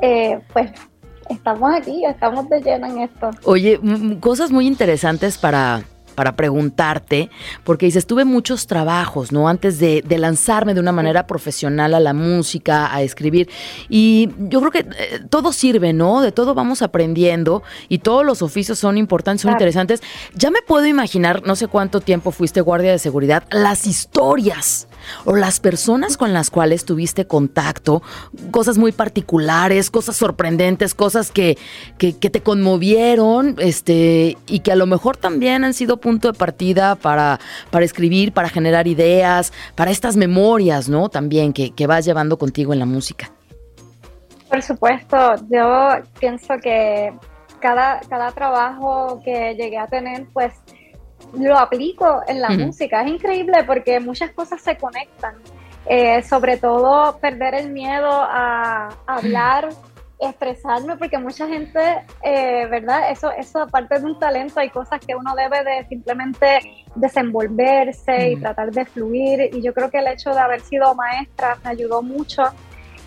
eh, 0.00 0.40
pues 0.52 0.70
estamos 1.28 1.74
aquí, 1.74 2.04
estamos 2.04 2.48
de 2.48 2.60
lleno 2.60 2.86
en 2.86 3.00
esto. 3.00 3.30
Oye, 3.44 3.80
cosas 4.20 4.50
muy 4.50 4.66
interesantes 4.66 5.38
para 5.38 5.82
para 6.14 6.36
preguntarte, 6.36 7.30
porque 7.64 7.86
dices, 7.86 8.06
tuve 8.06 8.24
muchos 8.24 8.66
trabajos, 8.66 9.32
¿no? 9.32 9.48
Antes 9.48 9.78
de, 9.78 10.02
lanzarme 10.14 10.74
de 10.74 10.80
una 10.80 10.92
manera 10.92 11.26
profesional 11.26 11.92
a 11.92 12.00
la 12.00 12.14
música, 12.14 12.94
a 12.94 13.02
escribir. 13.02 13.50
Y 13.88 14.30
yo 14.38 14.60
creo 14.60 14.70
que 14.70 14.78
eh, 14.78 15.20
todo 15.28 15.52
sirve, 15.52 15.92
¿no? 15.92 16.20
De 16.20 16.32
todo 16.32 16.54
vamos 16.54 16.82
aprendiendo 16.82 17.62
y 17.88 17.98
todos 17.98 18.24
los 18.24 18.42
oficios 18.42 18.78
son 18.78 18.96
importantes, 18.96 19.42
son 19.42 19.52
interesantes. 19.52 20.02
Ya 20.34 20.50
me 20.50 20.62
puedo 20.62 20.86
imaginar, 20.86 21.42
no 21.44 21.56
sé 21.56 21.66
cuánto 21.66 22.00
tiempo 22.00 22.30
fuiste 22.30 22.60
guardia 22.60 22.92
de 22.92 22.98
seguridad, 22.98 23.44
las 23.50 23.86
historias 23.86 24.88
o 25.24 25.34
las 25.36 25.60
personas 25.60 26.16
con 26.16 26.32
las 26.32 26.50
cuales 26.50 26.84
tuviste 26.84 27.26
contacto, 27.26 28.02
cosas 28.50 28.78
muy 28.78 28.92
particulares, 28.92 29.90
cosas 29.90 30.16
sorprendentes, 30.16 30.94
cosas 30.94 31.30
que, 31.30 31.58
que, 31.98 32.12
te 32.12 32.42
conmovieron, 32.42 33.56
este, 33.58 34.36
y 34.46 34.60
que 34.60 34.72
a 34.72 34.76
lo 34.76 34.86
mejor 34.86 35.16
también 35.16 35.64
han 35.64 35.74
sido 35.74 35.98
punto 35.98 36.32
de 36.32 36.38
partida 36.38 36.94
para, 36.94 37.38
para 37.70 37.84
escribir, 37.84 38.32
para 38.32 38.48
generar 38.48 38.86
ideas, 38.86 39.52
para 39.74 39.90
estas 39.90 40.16
memorias, 40.16 40.88
¿no? 40.88 41.08
También 41.08 41.52
que, 41.52 41.70
que 41.70 41.86
vas 41.86 42.04
llevando 42.04 42.38
contigo 42.38 42.72
en 42.72 42.78
la 42.78 42.86
música. 42.86 43.30
Por 44.48 44.62
supuesto, 44.62 45.34
yo 45.50 45.96
pienso 46.20 46.54
que 46.62 47.12
cada, 47.60 48.00
cada 48.08 48.30
trabajo 48.32 49.20
que 49.24 49.54
llegué 49.54 49.78
a 49.78 49.86
tener, 49.86 50.26
pues 50.32 50.52
lo 51.38 51.58
aplico 51.58 52.22
en 52.26 52.40
la 52.40 52.50
música. 52.50 53.02
Es 53.02 53.08
increíble 53.08 53.64
porque 53.64 54.00
muchas 54.00 54.30
cosas 54.32 54.60
se 54.60 54.76
conectan. 54.76 55.34
Eh, 55.86 56.22
sobre 56.22 56.56
todo 56.56 57.18
perder 57.18 57.54
el 57.54 57.70
miedo 57.70 58.08
a, 58.10 58.88
hablar, 59.06 59.68
expresarme, 60.18 60.96
porque 60.96 61.18
mucha 61.18 61.46
gente, 61.46 62.06
eh, 62.22 62.66
¿verdad? 62.70 63.10
Eso, 63.10 63.30
eso 63.32 63.60
aparte 63.60 63.98
de 63.98 64.06
un 64.06 64.18
talento, 64.18 64.60
hay 64.60 64.70
cosas 64.70 64.98
que 65.06 65.14
uno 65.14 65.34
debe 65.34 65.62
de 65.62 65.86
simplemente 65.88 66.86
desenvolverse 66.94 68.30
y 68.30 68.36
tratar 68.36 68.70
de 68.70 68.86
fluir. 68.86 69.50
Y 69.52 69.60
yo 69.60 69.74
creo 69.74 69.90
que 69.90 69.98
el 69.98 70.06
hecho 70.06 70.30
de 70.30 70.40
haber 70.40 70.62
sido 70.62 70.94
maestra 70.94 71.58
me 71.62 71.70
ayudó 71.70 72.02
mucho. 72.02 72.44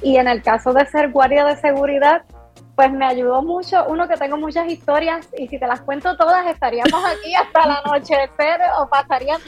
Y 0.03 0.17
en 0.17 0.27
el 0.27 0.43
caso 0.43 0.71
de 0.73 0.85
ser 0.85 1.09
guardia 1.09 1.45
de 1.45 1.55
seguridad, 1.55 2.21
pues 2.77 2.91
me 2.91 3.07
ayudó 3.07 3.41
mucho. 3.41 3.85
Uno, 3.87 4.07
que 4.07 4.15
tengo 4.17 4.37
muchas 4.37 4.69
historias 4.69 5.27
y 5.35 5.47
si 5.47 5.57
te 5.57 5.65
las 5.65 5.81
cuento 5.81 6.15
todas 6.15 6.45
estaríamos 6.45 7.03
aquí 7.05 7.33
hasta 7.33 7.63
el 7.63 7.71
anochecer 7.71 8.61
o 8.79 8.87
pasaría. 8.87 9.39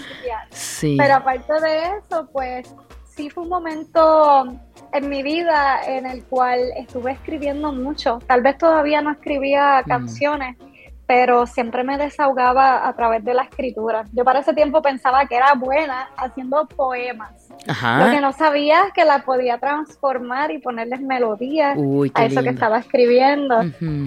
Sí. 0.49 0.95
Pero 0.97 1.13
aparte 1.13 1.53
de 1.61 1.97
eso, 1.99 2.27
pues 2.33 2.67
sí 3.05 3.29
fue 3.29 3.43
un 3.43 3.49
momento 3.49 4.47
en 4.91 5.09
mi 5.09 5.21
vida 5.21 5.79
en 5.85 6.07
el 6.07 6.23
cual 6.25 6.59
estuve 6.75 7.11
escribiendo 7.11 7.71
mucho. 7.71 8.17
Tal 8.25 8.41
vez 8.41 8.57
todavía 8.57 9.03
no 9.03 9.11
escribía 9.11 9.83
mm. 9.85 9.87
canciones, 9.87 10.57
pero 11.05 11.45
siempre 11.45 11.83
me 11.83 11.99
desahogaba 11.99 12.87
a 12.87 12.93
través 12.95 13.23
de 13.23 13.35
la 13.35 13.43
escritura. 13.43 14.05
Yo 14.11 14.23
para 14.25 14.39
ese 14.39 14.55
tiempo 14.55 14.81
pensaba 14.81 15.27
que 15.27 15.35
era 15.35 15.53
buena 15.53 16.09
haciendo 16.17 16.65
poemas. 16.65 17.48
Lo 17.67 18.11
que 18.11 18.21
no 18.21 18.31
sabía 18.31 18.85
es 18.87 18.93
que 18.93 19.05
la 19.05 19.23
podía 19.23 19.57
transformar 19.57 20.51
y 20.51 20.59
ponerles 20.59 21.01
melodías 21.01 21.77
a 22.13 22.25
eso 22.25 22.41
que 22.41 22.49
estaba 22.49 22.79
escribiendo. 22.79 23.61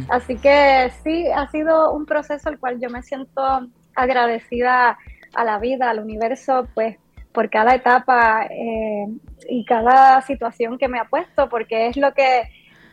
Así 0.08 0.36
que 0.36 0.90
sí, 1.02 1.26
ha 1.28 1.48
sido 1.50 1.92
un 1.92 2.06
proceso 2.06 2.48
el 2.48 2.58
cual 2.58 2.80
yo 2.80 2.90
me 2.90 3.02
siento 3.02 3.68
agradecida 3.94 4.98
a 5.34 5.44
la 5.44 5.58
vida, 5.58 5.90
al 5.90 6.00
universo, 6.00 6.66
pues 6.74 6.96
por 7.32 7.48
cada 7.48 7.74
etapa 7.74 8.46
eh, 8.50 9.06
y 9.48 9.64
cada 9.64 10.20
situación 10.22 10.78
que 10.78 10.88
me 10.88 10.98
ha 10.98 11.04
puesto, 11.04 11.48
porque 11.48 11.88
es 11.88 11.96
lo 11.96 12.12
que 12.12 12.42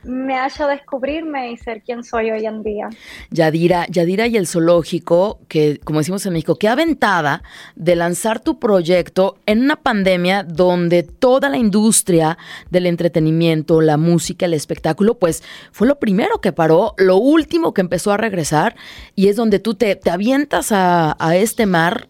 me 0.04 0.38
ha 0.38 0.50
descubrirme 0.68 1.52
y 1.52 1.58
ser 1.58 1.82
quien 1.82 2.04
soy 2.04 2.32
hoy 2.32 2.46
en 2.46 2.64
día. 2.64 2.90
Yadira, 3.32 3.86
Yadira 3.88 4.28
y 4.28 4.38
el 4.38 4.48
zoológico, 4.48 5.40
que 5.48 5.80
como 5.84 6.00
decimos 6.00 6.26
en 6.26 6.34
México, 6.34 6.56
qué 6.56 6.68
aventada 6.68 7.44
de 7.76 7.96
lanzar 7.96 8.40
tu 8.40 8.60
proyecto 8.60 9.38
en 9.46 9.62
una 9.62 9.78
pandemia 9.78 10.44
donde 10.44 11.04
toda 11.04 11.50
la 11.50 11.58
industria 11.58 12.38
del 12.70 12.86
entretenimiento, 12.86 13.82
la 13.82 13.98
música, 13.98 14.46
el 14.46 14.54
espectáculo, 14.54 15.16
pues 15.16 15.44
fue 15.72 15.88
lo 15.88 16.00
primero 16.00 16.42
que 16.42 16.52
paró, 16.52 16.94
lo 16.98 17.18
último 17.18 17.74
que 17.74 17.82
empezó 17.82 18.12
a 18.12 18.18
regresar 18.18 18.76
y 19.16 19.28
es 19.28 19.36
donde 19.36 19.60
tú 19.60 19.76
te, 19.76 20.00
avientas 20.10 20.72
a, 20.72 21.16
a 21.20 21.36
este 21.36 21.66
mar 21.66 22.08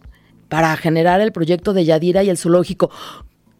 para 0.48 0.76
generar 0.76 1.20
el 1.20 1.32
proyecto 1.32 1.72
de 1.72 1.84
Yadira 1.84 2.22
y 2.24 2.30
el 2.30 2.38
zoológico. 2.38 2.90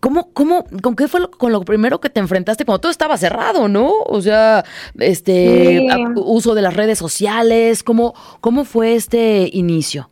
¿Cómo, 0.00 0.32
cómo, 0.32 0.64
con 0.82 0.96
qué 0.96 1.08
fue 1.08 1.20
lo, 1.20 1.30
con 1.30 1.52
lo 1.52 1.60
primero 1.60 2.00
que 2.00 2.08
te 2.08 2.20
enfrentaste 2.20 2.64
cuando 2.64 2.80
todo 2.80 2.90
estaba 2.90 3.18
cerrado, 3.18 3.68
no? 3.68 3.92
O 4.06 4.20
sea, 4.22 4.64
este 4.98 5.86
uso 6.16 6.54
de 6.54 6.62
las 6.62 6.74
redes 6.74 6.98
sociales, 6.98 7.82
¿cómo, 7.82 8.14
cómo 8.40 8.64
fue 8.64 8.94
este 8.94 9.50
inicio? 9.52 10.08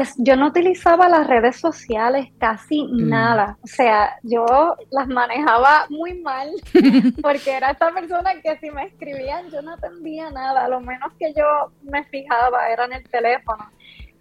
Pues 0.00 0.14
yo 0.16 0.34
no 0.34 0.46
utilizaba 0.46 1.08
las 1.08 1.26
redes 1.26 1.56
sociales 1.56 2.28
casi 2.38 2.84
mm. 2.84 3.08
nada. 3.08 3.58
O 3.62 3.66
sea, 3.66 4.18
yo 4.22 4.46
las 4.90 5.08
manejaba 5.08 5.86
muy 5.90 6.14
mal 6.20 6.48
porque 7.22 7.52
era 7.52 7.72
esta 7.72 7.92
persona 7.92 8.30
que 8.42 8.56
si 8.58 8.70
me 8.70 8.84
escribían 8.84 9.50
yo 9.50 9.60
no 9.62 9.74
entendía 9.74 10.30
nada. 10.30 10.68
Lo 10.68 10.80
menos 10.80 11.12
que 11.18 11.34
yo 11.36 11.72
me 11.82 12.04
fijaba 12.04 12.70
era 12.70 12.84
en 12.86 12.94
el 12.94 13.08
teléfono. 13.10 13.70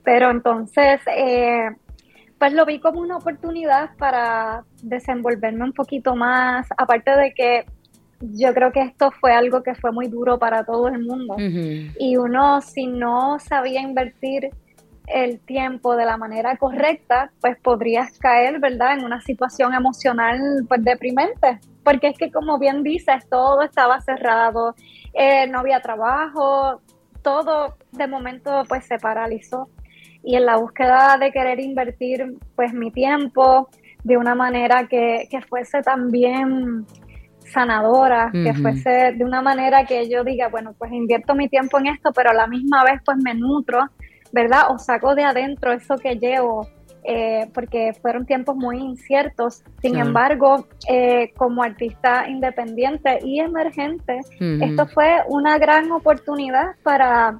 Pero 0.03 0.31
entonces, 0.31 0.99
eh, 1.15 1.69
pues 2.39 2.53
lo 2.53 2.65
vi 2.65 2.79
como 2.79 3.01
una 3.01 3.17
oportunidad 3.17 3.95
para 3.97 4.63
desenvolverme 4.81 5.65
un 5.65 5.73
poquito 5.73 6.15
más, 6.15 6.67
aparte 6.77 7.11
de 7.11 7.33
que 7.33 7.65
yo 8.21 8.53
creo 8.53 8.71
que 8.71 8.81
esto 8.81 9.11
fue 9.11 9.33
algo 9.33 9.61
que 9.61 9.75
fue 9.75 9.91
muy 9.91 10.07
duro 10.07 10.39
para 10.39 10.63
todo 10.63 10.87
el 10.87 11.03
mundo. 11.05 11.35
Y 11.37 12.17
uno, 12.17 12.61
si 12.61 12.87
no 12.87 13.39
sabía 13.39 13.81
invertir 13.81 14.49
el 15.07 15.39
tiempo 15.39 15.95
de 15.95 16.05
la 16.05 16.17
manera 16.17 16.55
correcta, 16.57 17.31
pues 17.41 17.57
podrías 17.61 18.17
caer, 18.19 18.59
¿verdad?, 18.59 18.93
en 18.93 19.03
una 19.03 19.21
situación 19.21 19.73
emocional 19.73 20.39
pues 20.67 20.83
deprimente. 20.83 21.59
Porque 21.83 22.07
es 22.07 22.17
que, 22.17 22.31
como 22.31 22.59
bien 22.59 22.83
dices, 22.83 23.27
todo 23.29 23.63
estaba 23.63 23.99
cerrado, 24.01 24.75
eh, 25.13 25.47
no 25.47 25.59
había 25.59 25.81
trabajo, 25.81 26.81
todo 27.21 27.75
de 27.91 28.07
momento 28.07 28.63
pues 28.67 28.85
se 28.85 28.97
paralizó 28.97 29.69
y 30.23 30.35
en 30.35 30.45
la 30.45 30.57
búsqueda 30.57 31.17
de 31.19 31.31
querer 31.31 31.59
invertir 31.59 32.37
pues 32.55 32.73
mi 32.73 32.91
tiempo 32.91 33.69
de 34.03 34.17
una 34.17 34.35
manera 34.35 34.87
que, 34.87 35.27
fuese 35.47 35.81
también 35.81 36.85
sanadora, 37.45 38.31
que 38.31 38.53
fuese 38.53 39.13
de 39.13 39.23
una 39.23 39.41
manera 39.41 39.85
que 39.85 40.07
yo 40.07 40.23
diga, 40.23 40.49
bueno, 40.49 40.73
pues 40.77 40.91
invierto 40.91 41.35
mi 41.35 41.49
tiempo 41.49 41.79
en 41.79 41.87
esto, 41.87 42.11
pero 42.13 42.29
a 42.29 42.33
la 42.33 42.47
misma 42.47 42.83
vez 42.83 43.01
pues 43.03 43.17
me 43.17 43.33
nutro, 43.33 43.85
¿verdad? 44.31 44.71
O 44.71 44.77
saco 44.77 45.15
de 45.15 45.23
adentro 45.23 45.73
eso 45.73 45.97
que 45.97 46.15
llevo, 46.15 46.67
eh, 47.03 47.49
porque 47.53 47.93
fueron 48.01 48.25
tiempos 48.25 48.55
muy 48.55 48.77
inciertos. 48.77 49.63
Sin 49.81 49.97
embargo, 49.97 50.67
eh, 50.87 51.31
como 51.35 51.63
artista 51.63 52.29
independiente 52.29 53.19
y 53.23 53.39
emergente, 53.39 54.19
esto 54.39 54.85
fue 54.87 55.23
una 55.27 55.57
gran 55.57 55.91
oportunidad 55.91 56.75
para 56.83 57.39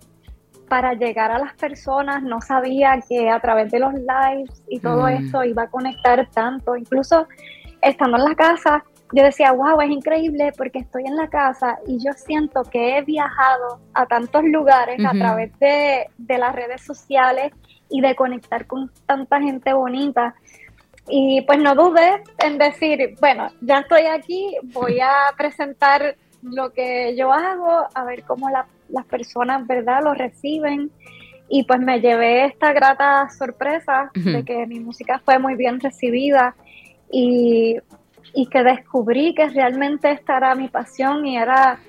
para 0.70 0.94
llegar 0.94 1.32
a 1.32 1.40
las 1.40 1.54
personas, 1.56 2.24
no 2.24 2.40
sabía 2.42 3.02
que 3.08 3.30
a 3.30 3.40
través 3.40 3.72
de 3.72 3.80
los 3.80 3.94
lives 3.94 4.64
y 4.70 4.80
todo 4.80 5.04
mm. 5.04 5.26
eso 5.26 5.44
iba 5.44 5.64
a 5.64 5.68
conectar 5.68 6.30
tanto. 6.32 6.76
Incluso 6.76 7.28
estando 7.82 8.18
en 8.18 8.24
la 8.24 8.36
casa, 8.36 8.84
yo 9.12 9.24
decía, 9.24 9.52
wow, 9.52 9.82
es 9.82 9.90
increíble 9.90 10.54
porque 10.56 10.80
estoy 10.80 11.06
en 11.06 11.16
la 11.16 11.28
casa 11.28 11.80
y 11.88 11.98
yo 12.04 12.14
siento 12.14 12.64
que 12.64 12.98
he 12.98 13.02
viajado 13.02 13.80
a 13.94 14.06
tantos 14.06 14.44
lugares 14.44 15.04
a 15.04 15.12
través 15.12 15.58
de, 15.60 16.06
de, 16.18 16.38
las 16.38 16.54
redes 16.54 16.82
sociales 16.84 17.52
y 17.90 18.02
de 18.02 18.16
conectar 18.16 18.68
con 18.68 18.92
tanta 19.08 19.42
gente 19.42 19.74
bonita. 19.74 20.36
Y 21.08 21.42
pues 21.42 21.58
no 21.58 21.74
dudé 21.74 22.22
en 22.38 22.60
decir, 22.60 23.16
bueno, 23.20 23.50
ya 23.62 23.80
estoy 23.80 24.06
aquí, 24.06 24.56
voy 24.66 25.00
a 25.00 25.34
presentar 25.36 26.16
lo 26.42 26.72
que 26.72 27.16
yo 27.18 27.34
hago, 27.34 27.88
a 27.94 28.04
ver 28.04 28.24
cómo 28.24 28.50
la 28.50 28.66
las 28.92 29.06
personas, 29.06 29.66
¿verdad?, 29.66 30.04
lo 30.04 30.14
reciben. 30.14 30.92
Y 31.52 31.64
pues 31.64 31.80
me 31.80 32.00
llevé 32.00 32.46
esta 32.46 32.74
grata 32.74 33.28
sorpresa 33.30 34.12
de 34.14 34.44
que 34.44 34.68
mi 34.68 34.80
música 34.80 35.20
fue 35.26 35.40
muy 35.40 35.56
bien 35.56 35.80
recibida 35.80 36.56
y, 37.12 37.80
que 38.52 38.64
descubrí 38.64 39.34
que 39.34 39.50
realmente 39.50 40.12
esta 40.12 40.38
era 40.38 40.54
mi 40.54 40.68
pasión 40.68 41.26
y 41.26 41.38
era 41.38 41.80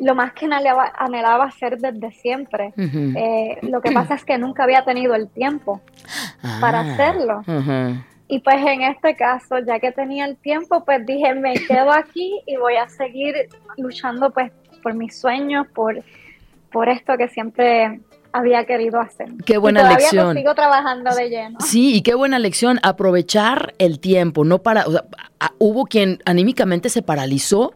lo 0.00 0.16
más 0.16 0.32
que 0.32 0.46
anhelaba, 0.46 0.92
anhelaba 0.98 1.44
hacer 1.44 1.78
desde 1.78 2.10
siempre. 2.10 2.74
Eh, 2.76 3.58
lo 3.62 3.80
que 3.80 3.92
pasa 3.92 4.14
es 4.16 4.24
que 4.24 4.38
nunca 4.38 4.64
había 4.64 4.84
tenido 4.84 5.14
el 5.14 5.28
tiempo 5.28 5.80
para 6.60 6.80
ah, 6.80 6.92
hacerlo. 6.92 7.42
Y 8.28 8.40
pues 8.40 8.56
en 8.56 8.82
este 8.82 9.14
caso, 9.14 9.58
ya 9.60 9.78
que 9.78 9.92
tenía 9.92 10.24
el 10.24 10.36
tiempo, 10.36 10.84
pues 10.84 11.06
dije, 11.06 11.34
me 11.34 11.54
quedo 11.54 11.92
aquí 11.92 12.40
y 12.46 12.56
voy 12.56 12.76
a 12.76 12.88
seguir 12.88 13.48
luchando 13.76 14.30
pues 14.30 14.50
por 14.82 14.94
mis 14.94 15.18
sueños, 15.18 15.66
por 15.68 16.02
por 16.76 16.88
esto 16.88 17.16
que 17.16 17.28
siempre 17.28 18.00
había 18.32 18.64
querido 18.64 19.00
hacer. 19.00 19.28
Qué 19.44 19.58
buena 19.58 19.82
y 19.82 19.94
lección. 19.94 20.36
sigo 20.36 20.54
trabajando 20.54 21.14
de 21.14 21.28
lleno. 21.28 21.58
Sí, 21.60 21.94
y 21.94 22.02
qué 22.02 22.14
buena 22.14 22.38
lección. 22.38 22.78
Aprovechar 22.82 23.74
el 23.78 23.98
tiempo, 24.00 24.44
no 24.44 24.58
para. 24.58 24.84
hubo 25.58 25.86
quien 25.86 26.22
anímicamente 26.24 26.88
se 26.88 27.02
paralizó, 27.02 27.74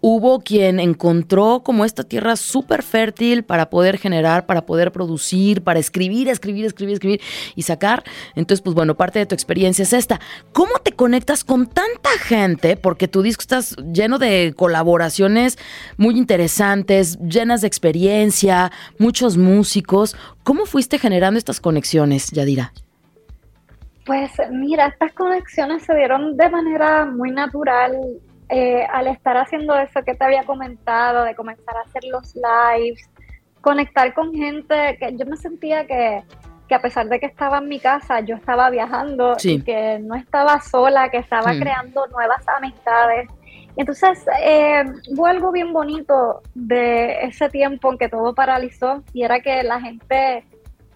hubo 0.00 0.40
quien 0.40 0.80
encontró 0.80 1.62
como 1.64 1.84
esta 1.84 2.04
tierra 2.04 2.36
súper 2.36 2.82
fértil 2.82 3.44
para 3.44 3.70
poder 3.70 3.98
generar, 3.98 4.46
para 4.46 4.66
poder 4.66 4.92
producir, 4.92 5.62
para 5.62 5.78
escribir, 5.78 6.28
escribir, 6.28 6.66
escribir, 6.66 6.94
escribir 6.94 7.20
y 7.54 7.62
sacar. 7.62 8.04
Entonces, 8.34 8.62
pues 8.62 8.74
bueno, 8.74 8.96
parte 8.96 9.18
de 9.18 9.26
tu 9.26 9.34
experiencia 9.34 9.82
es 9.82 9.92
esta. 9.92 10.20
¿Cómo 10.52 10.72
te 10.82 10.92
conectas 10.92 11.44
con 11.44 11.66
tanta 11.66 12.10
gente? 12.20 12.76
Porque 12.76 13.08
tu 13.08 13.22
disco 13.22 13.42
estás 13.42 13.76
lleno 13.92 14.18
de 14.18 14.54
colaboraciones 14.56 15.58
muy 15.96 16.18
interesantes, 16.18 17.18
llenas 17.20 17.60
de 17.60 17.66
experiencia, 17.68 18.72
muchos 18.98 19.36
músicos. 19.36 20.01
¿Cómo 20.42 20.66
fuiste 20.66 20.98
generando 20.98 21.38
estas 21.38 21.60
conexiones, 21.60 22.30
Yadira? 22.30 22.72
Pues 24.04 24.32
mira, 24.50 24.86
estas 24.86 25.12
conexiones 25.12 25.84
se 25.84 25.94
dieron 25.94 26.36
de 26.36 26.48
manera 26.48 27.04
muy 27.04 27.30
natural 27.30 27.96
eh, 28.48 28.84
al 28.92 29.06
estar 29.06 29.36
haciendo 29.36 29.74
eso 29.76 30.02
que 30.04 30.14
te 30.14 30.24
había 30.24 30.44
comentado, 30.44 31.24
de 31.24 31.34
comenzar 31.34 31.76
a 31.76 31.82
hacer 31.82 32.02
los 32.04 32.34
lives, 32.34 33.08
conectar 33.60 34.12
con 34.12 34.34
gente 34.34 34.98
que 34.98 35.16
yo 35.16 35.24
me 35.24 35.36
sentía 35.36 35.86
que, 35.86 36.22
a 36.74 36.80
pesar 36.80 37.08
de 37.08 37.20
que 37.20 37.26
estaba 37.26 37.58
en 37.58 37.68
mi 37.68 37.78
casa, 37.78 38.20
yo 38.20 38.34
estaba 38.34 38.70
viajando 38.70 39.36
y 39.42 39.62
que 39.62 39.98
no 40.00 40.14
estaba 40.14 40.60
sola, 40.60 41.10
que 41.10 41.18
estaba 41.18 41.52
mm. 41.52 41.60
creando 41.60 42.06
nuevas 42.08 42.46
amistades. 42.48 43.28
Entonces 43.76 44.24
eh, 44.42 44.84
hubo 45.08 45.26
algo 45.26 45.50
bien 45.52 45.72
bonito 45.72 46.42
de 46.54 47.24
ese 47.24 47.48
tiempo 47.48 47.90
en 47.90 47.98
que 47.98 48.08
todo 48.08 48.34
paralizó 48.34 49.02
y 49.12 49.22
era 49.22 49.40
que 49.40 49.62
la 49.62 49.80
gente 49.80 50.44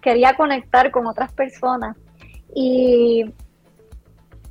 quería 0.01 0.35
conectar 0.35 0.91
con 0.91 1.07
otras 1.07 1.33
personas. 1.33 1.97
Y 2.53 3.25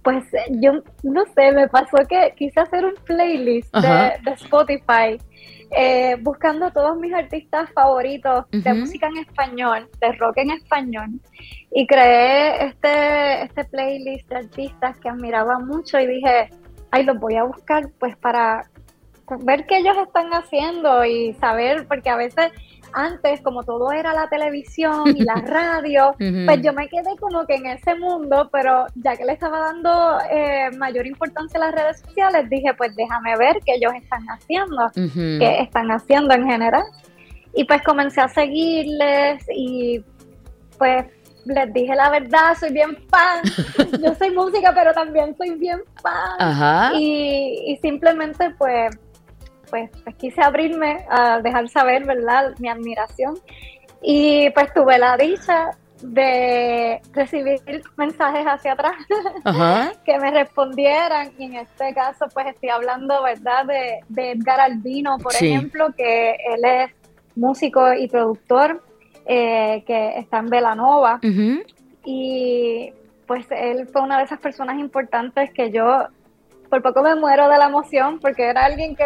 pues 0.03 0.25
yo 0.51 0.83
no 1.03 1.25
sé, 1.35 1.51
me 1.53 1.67
pasó 1.69 1.97
que 2.09 2.33
quise 2.37 2.61
hacer 2.61 2.85
un 2.85 2.95
playlist 3.05 3.75
de, 3.75 4.33
Spotify 4.35 5.19
eh, 5.77 6.17
buscando 6.21 6.71
todos 6.71 6.97
mis 6.97 7.13
artistas 7.13 7.69
favoritos 7.73 8.45
de 8.53 8.73
música 8.73 9.09
en 9.09 9.17
español, 9.17 9.89
de 10.01 10.13
rock 10.13 10.37
en 10.37 10.51
español, 10.53 11.09
y 11.73 11.87
creé 11.89 12.67
este, 12.67 13.43
este 13.43 13.65
playlist 13.65 14.29
de 14.29 14.37
artistas 14.37 14.97
que 14.99 15.09
admiraba 15.09 15.59
mucho 15.59 15.99
y 15.99 16.07
dije, 16.07 16.51
ay, 16.97 17.05
los 17.05 17.19
voy 17.19 17.37
a 17.37 17.45
buscar 17.45 17.91
pues 17.99 18.17
para 18.17 18.69
ver 19.41 19.67
qué 19.67 19.79
ellos 19.79 19.97
están 20.07 20.31
haciendo 20.31 21.05
y 21.05 21.35
saber, 21.35 21.87
porque 21.87 22.09
a 22.09 22.17
veces 22.17 22.53
antes, 22.93 23.43
como 23.43 23.65
todo 23.65 23.93
era 23.93 24.15
la 24.15 24.29
televisión 24.29 25.15
y 25.15 25.23
la 25.23 25.35
radio, 25.47 26.15
pues 26.17 26.63
yo 26.63 26.73
me 26.73 26.89
quedé 26.89 27.17
como 27.21 27.45
que 27.45 27.57
en 27.57 27.67
ese 27.67 27.95
mundo, 27.97 28.49
pero 28.51 28.87
ya 28.95 29.17
que 29.17 29.25
le 29.25 29.33
estaba 29.33 29.59
dando 29.59 30.19
eh, 30.31 30.71
mayor 30.79 31.07
importancia 31.07 31.59
a 31.59 31.67
las 31.67 31.75
redes 31.75 32.01
sociales, 32.01 32.49
dije, 32.49 32.73
pues 32.75 32.95
déjame 32.97 33.37
ver 33.37 33.59
qué 33.67 33.75
ellos 33.75 33.93
están 33.95 34.25
haciendo, 34.27 34.91
qué 34.95 35.59
están 35.61 35.91
haciendo 35.91 36.35
en 36.35 36.47
general. 36.47 36.85
Y 37.55 37.65
pues 37.65 37.83
comencé 37.83 38.21
a 38.21 38.29
seguirles 38.29 39.45
y 39.55 40.03
pues 40.79 41.07
les 41.47 41.73
dije 41.73 41.95
la 41.95 42.11
verdad, 42.11 42.57
soy 42.59 42.73
bien 42.73 42.97
fan. 43.09 43.43
Yo 44.03 44.15
soy 44.15 44.31
música, 44.31 44.73
pero 44.75 44.93
también 44.93 45.35
soy 45.37 45.55
bien 45.55 45.81
fan. 46.03 46.95
Y, 47.01 47.73
y 47.73 47.77
simplemente 47.79 48.51
pues 48.59 48.95
pues, 49.71 49.91
pues, 50.05 50.17
quise 50.17 50.43
abrirme 50.43 51.05
a 51.11 51.41
dejar 51.41 51.69
saber, 51.69 52.05
¿verdad?, 52.05 52.55
mi 52.59 52.69
admiración. 52.69 53.39
Y 54.03 54.51
pues 54.51 54.73
tuve 54.73 54.99
la 54.99 55.17
dicha 55.17 55.71
de 56.03 57.01
recibir 57.13 57.83
mensajes 57.97 58.45
hacia 58.47 58.73
atrás 58.73 58.95
que 60.05 60.19
me 60.19 60.31
respondieran 60.31 61.33
y 61.39 61.45
en 61.45 61.55
este 61.55 61.95
caso 61.95 62.27
pues 62.35 62.49
estoy 62.49 62.69
hablando 62.69 63.23
verdad 63.23 63.65
de, 63.65 64.33
Edgar 64.33 64.61
Albino 64.61 65.17
por 65.17 65.35
ejemplo 65.35 65.95
que 65.97 66.33
él 66.33 66.65
es 66.65 66.91
músico 67.35 67.95
y 67.95 68.09
productor 68.09 68.83
eh, 69.27 69.83
que 69.87 70.19
está 70.19 70.39
en 70.39 70.47
Velanova 70.47 71.21
y 72.05 72.93
pues 73.27 73.47
él 73.51 73.89
fue 73.89 74.03
una 74.03 74.19
de 74.19 74.25
esas 74.25 74.39
personas 74.39 74.79
importantes 74.79 75.51
que 75.53 75.71
yo 75.71 76.07
por 76.69 76.83
poco 76.83 77.03
me 77.03 77.15
muero 77.15 77.49
de 77.49 77.59
la 77.59 77.67
emoción 77.67 78.19
porque 78.21 78.45
era 78.45 78.65
alguien 78.65 78.97
que 78.97 79.05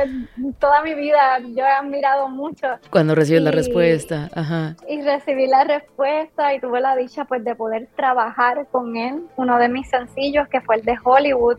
toda 0.58 0.82
mi 0.82 0.94
vida 0.94 1.38
yo 1.40 1.64
he 1.64 1.70
admirado 1.70 2.28
mucho. 2.28 2.66
Cuando 2.90 3.14
recibí 3.14 3.40
la 3.40 3.50
respuesta, 3.50 4.30
ajá. 4.34 4.76
Y 4.88 5.02
recibí 5.02 5.46
la 5.46 5.64
respuesta 5.64 6.54
y 6.54 6.60
tuve 6.60 6.80
la 6.80 6.96
dicha 6.96 7.24
pues 7.24 7.44
de 7.44 7.54
poder 7.54 7.88
trabajar 7.96 8.66
con 8.70 8.96
él. 8.96 9.22
Uno 9.36 9.58
de 9.58 9.68
mis 9.68 9.88
sencillos 9.88 10.48
que 10.48 10.60
fue 10.60 10.76
el 10.76 10.82
de 10.82 10.96
Hollywood 11.02 11.56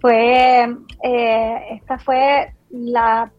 fue, 0.00 0.74
eh, 1.02 1.66
esta 1.70 1.98
fue 1.98 2.52
la 2.70 3.30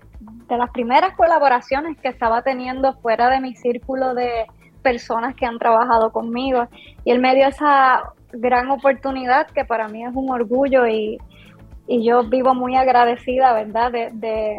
de 0.48 0.58
las 0.58 0.70
primeras 0.72 1.16
colaboraciones 1.16 1.98
que 1.98 2.08
estaba 2.08 2.42
teniendo 2.44 2.94
fuera 2.94 3.30
de 3.30 3.40
mi 3.42 3.56
círculo 3.56 4.14
de 4.14 4.46
personas 4.84 5.36
que 5.36 5.46
han 5.46 5.58
trabajado 5.58 6.12
conmigo. 6.12 6.68
Y 7.06 7.12
él 7.12 7.20
me 7.20 7.34
dio 7.34 7.48
esa 7.48 8.14
gran 8.34 8.70
oportunidad 8.70 9.48
que 9.48 9.66
para 9.66 9.88
mí 9.88 10.04
es 10.04 10.12
un 10.14 10.30
orgullo 10.30 10.88
y 10.88 11.18
y 11.86 12.06
yo 12.06 12.24
vivo 12.24 12.56
muy 12.56 12.78
agradecida, 12.78 13.52
¿verdad? 13.54 13.92
De, 13.92 14.10
de, 14.14 14.58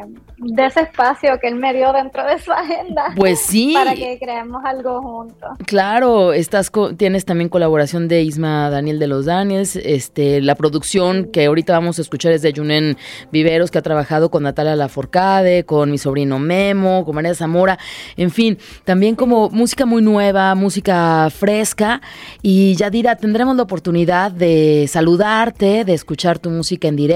ese 0.66 0.80
espacio 0.80 1.38
que 1.40 1.48
él 1.48 1.54
me 1.54 1.72
dio 1.72 1.90
dentro 1.92 2.26
de 2.26 2.38
su 2.38 2.52
agenda. 2.52 3.14
Pues 3.16 3.40
sí. 3.40 3.72
Para 3.72 3.94
que 3.94 4.18
creemos 4.20 4.62
algo 4.64 5.00
juntos. 5.00 5.50
Claro, 5.66 6.34
estás 6.34 6.70
tienes 6.98 7.24
también 7.24 7.48
colaboración 7.48 8.08
de 8.08 8.22
Isma 8.22 8.68
Daniel 8.68 8.98
de 8.98 9.06
los 9.06 9.24
Daniels, 9.24 9.76
este, 9.76 10.42
la 10.42 10.54
producción 10.54 11.30
que 11.32 11.46
ahorita 11.46 11.72
vamos 11.72 11.98
a 11.98 12.02
escuchar 12.02 12.32
es 12.32 12.42
de 12.42 12.52
Junen 12.54 12.98
Viveros, 13.30 13.70
que 13.70 13.78
ha 13.78 13.82
trabajado 13.82 14.30
con 14.30 14.42
Natalia 14.42 14.76
Laforcade, 14.76 15.64
con 15.64 15.90
mi 15.90 15.98
sobrino 15.98 16.38
Memo, 16.38 17.04
con 17.04 17.14
María 17.14 17.34
Zamora, 17.34 17.78
en 18.16 18.30
fin, 18.30 18.58
también 18.84 19.14
como 19.14 19.48
música 19.50 19.86
muy 19.86 20.02
nueva, 20.02 20.54
música 20.54 21.28
fresca. 21.30 22.02
Y 22.42 22.74
Yadira, 22.74 23.16
tendremos 23.16 23.56
la 23.56 23.62
oportunidad 23.62 24.30
de 24.30 24.86
saludarte, 24.88 25.84
de 25.84 25.94
escuchar 25.94 26.38
tu 26.38 26.50
música 26.50 26.88
en 26.88 26.96
directo 26.96 27.13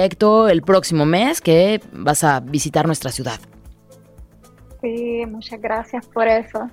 el 0.49 0.63
próximo 0.63 1.05
mes 1.05 1.41
que 1.41 1.81
vas 1.93 2.25
a 2.25 2.41
visitar 2.41 2.87
nuestra 2.87 3.11
ciudad. 3.11 3.39
Sí, 4.81 5.25
muchas 5.27 5.61
gracias 5.61 6.07
por 6.07 6.29
eso. 6.29 6.71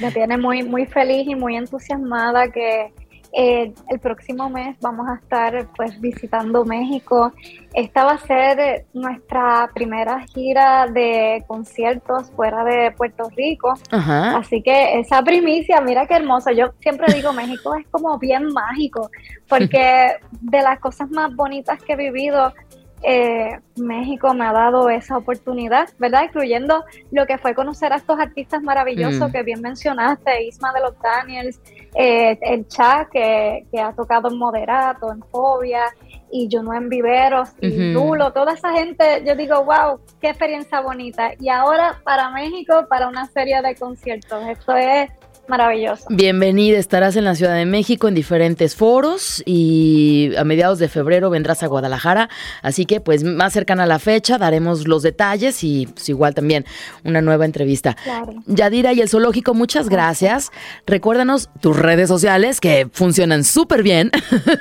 Me 0.00 0.12
tiene 0.12 0.36
muy, 0.36 0.62
muy 0.62 0.86
feliz 0.86 1.26
y 1.26 1.34
muy 1.34 1.56
entusiasmada 1.56 2.50
que 2.50 2.92
eh, 3.38 3.74
el 3.90 4.00
próximo 4.00 4.48
mes 4.48 4.78
vamos 4.80 5.06
a 5.10 5.16
estar 5.16 5.68
pues 5.76 6.00
visitando 6.00 6.64
México. 6.64 7.34
Esta 7.74 8.04
va 8.04 8.12
a 8.12 8.18
ser 8.18 8.86
nuestra 8.94 9.70
primera 9.74 10.24
gira 10.32 10.86
de 10.86 11.44
conciertos 11.46 12.30
fuera 12.30 12.64
de 12.64 12.92
Puerto 12.92 13.28
Rico. 13.36 13.74
Así 13.90 14.62
que 14.62 14.98
esa 15.00 15.22
primicia, 15.22 15.82
mira 15.82 16.06
qué 16.06 16.14
hermoso. 16.14 16.50
Yo 16.50 16.72
siempre 16.80 17.12
digo, 17.12 17.32
México 17.34 17.74
es 17.74 17.86
como 17.90 18.18
bien 18.18 18.54
mágico, 18.54 19.10
porque 19.50 20.16
de 20.40 20.62
las 20.62 20.80
cosas 20.80 21.10
más 21.10 21.36
bonitas 21.36 21.82
que 21.82 21.92
he 21.92 21.96
vivido 21.96 22.54
eh, 23.02 23.60
México 23.76 24.32
me 24.34 24.46
ha 24.46 24.52
dado 24.52 24.88
esa 24.88 25.16
oportunidad, 25.18 25.88
¿verdad? 25.98 26.24
Incluyendo 26.24 26.84
lo 27.10 27.26
que 27.26 27.38
fue 27.38 27.54
conocer 27.54 27.92
a 27.92 27.96
estos 27.96 28.18
artistas 28.18 28.62
maravillosos 28.62 29.28
mm. 29.28 29.32
que 29.32 29.42
bien 29.42 29.60
mencionaste, 29.60 30.44
Isma 30.44 30.72
de 30.72 30.80
los 30.80 30.98
Daniels, 31.00 31.60
eh, 31.94 32.38
el 32.40 32.66
Cha, 32.68 33.08
que, 33.10 33.66
ha 33.78 33.92
tocado 33.92 34.28
en 34.28 34.38
Moderato, 34.38 35.12
en 35.12 35.22
Fobia, 35.30 35.84
y 36.30 36.48
Juno 36.50 36.74
en 36.74 36.88
Viveros, 36.88 37.50
y 37.60 37.92
Lulo, 37.92 38.32
toda 38.32 38.54
esa 38.54 38.72
gente, 38.72 39.22
yo 39.24 39.36
digo, 39.36 39.64
wow, 39.64 40.00
qué 40.20 40.30
experiencia 40.30 40.80
bonita. 40.80 41.32
Y 41.38 41.48
ahora 41.48 42.00
para 42.02 42.30
México, 42.30 42.86
para 42.88 43.08
una 43.08 43.26
serie 43.26 43.62
de 43.62 43.76
conciertos. 43.76 44.44
Esto 44.48 44.74
es 44.76 45.10
Maravilloso. 45.48 46.04
Bienvenida, 46.10 46.76
estarás 46.76 47.14
en 47.16 47.24
la 47.24 47.36
Ciudad 47.36 47.54
de 47.54 47.66
México 47.66 48.08
en 48.08 48.14
diferentes 48.14 48.74
foros 48.74 49.42
y 49.46 50.32
a 50.36 50.44
mediados 50.44 50.78
de 50.80 50.88
febrero 50.88 51.30
vendrás 51.30 51.62
a 51.62 51.68
Guadalajara, 51.68 52.28
así 52.62 52.84
que 52.84 53.00
pues 53.00 53.22
más 53.22 53.52
cercana 53.52 53.84
a 53.84 53.86
la 53.86 54.00
fecha 54.00 54.38
daremos 54.38 54.88
los 54.88 55.02
detalles 55.02 55.62
y 55.62 55.86
pues, 55.86 56.08
igual 56.08 56.34
también 56.34 56.64
una 57.04 57.20
nueva 57.20 57.44
entrevista. 57.44 57.96
Claro. 58.02 58.34
Yadira 58.46 58.92
y 58.92 59.00
el 59.00 59.08
zoológico, 59.08 59.54
muchas 59.54 59.88
gracias. 59.88 60.50
Recuérdanos 60.86 61.48
tus 61.60 61.76
redes 61.76 62.08
sociales 62.08 62.60
que 62.60 62.88
funcionan 62.92 63.44
súper 63.44 63.82
bien, 63.82 64.10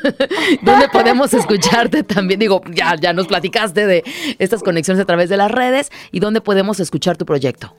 donde 0.62 0.88
podemos 0.90 1.34
escucharte 1.34 2.04
también, 2.04 2.40
digo, 2.40 2.62
ya, 2.72 2.96
ya 2.96 3.14
nos 3.14 3.28
platicaste 3.28 3.88
de 3.88 4.04
estas 4.38 4.62
conexiones 4.62 5.02
a 5.02 5.06
través 5.06 5.30
de 5.30 5.38
las 5.38 5.52
redes 5.52 5.92
y 6.12 6.20
dónde 6.20 6.42
podemos 6.42 6.80
escuchar 6.80 7.18
tu 7.18 7.26
proyecto 7.26 7.76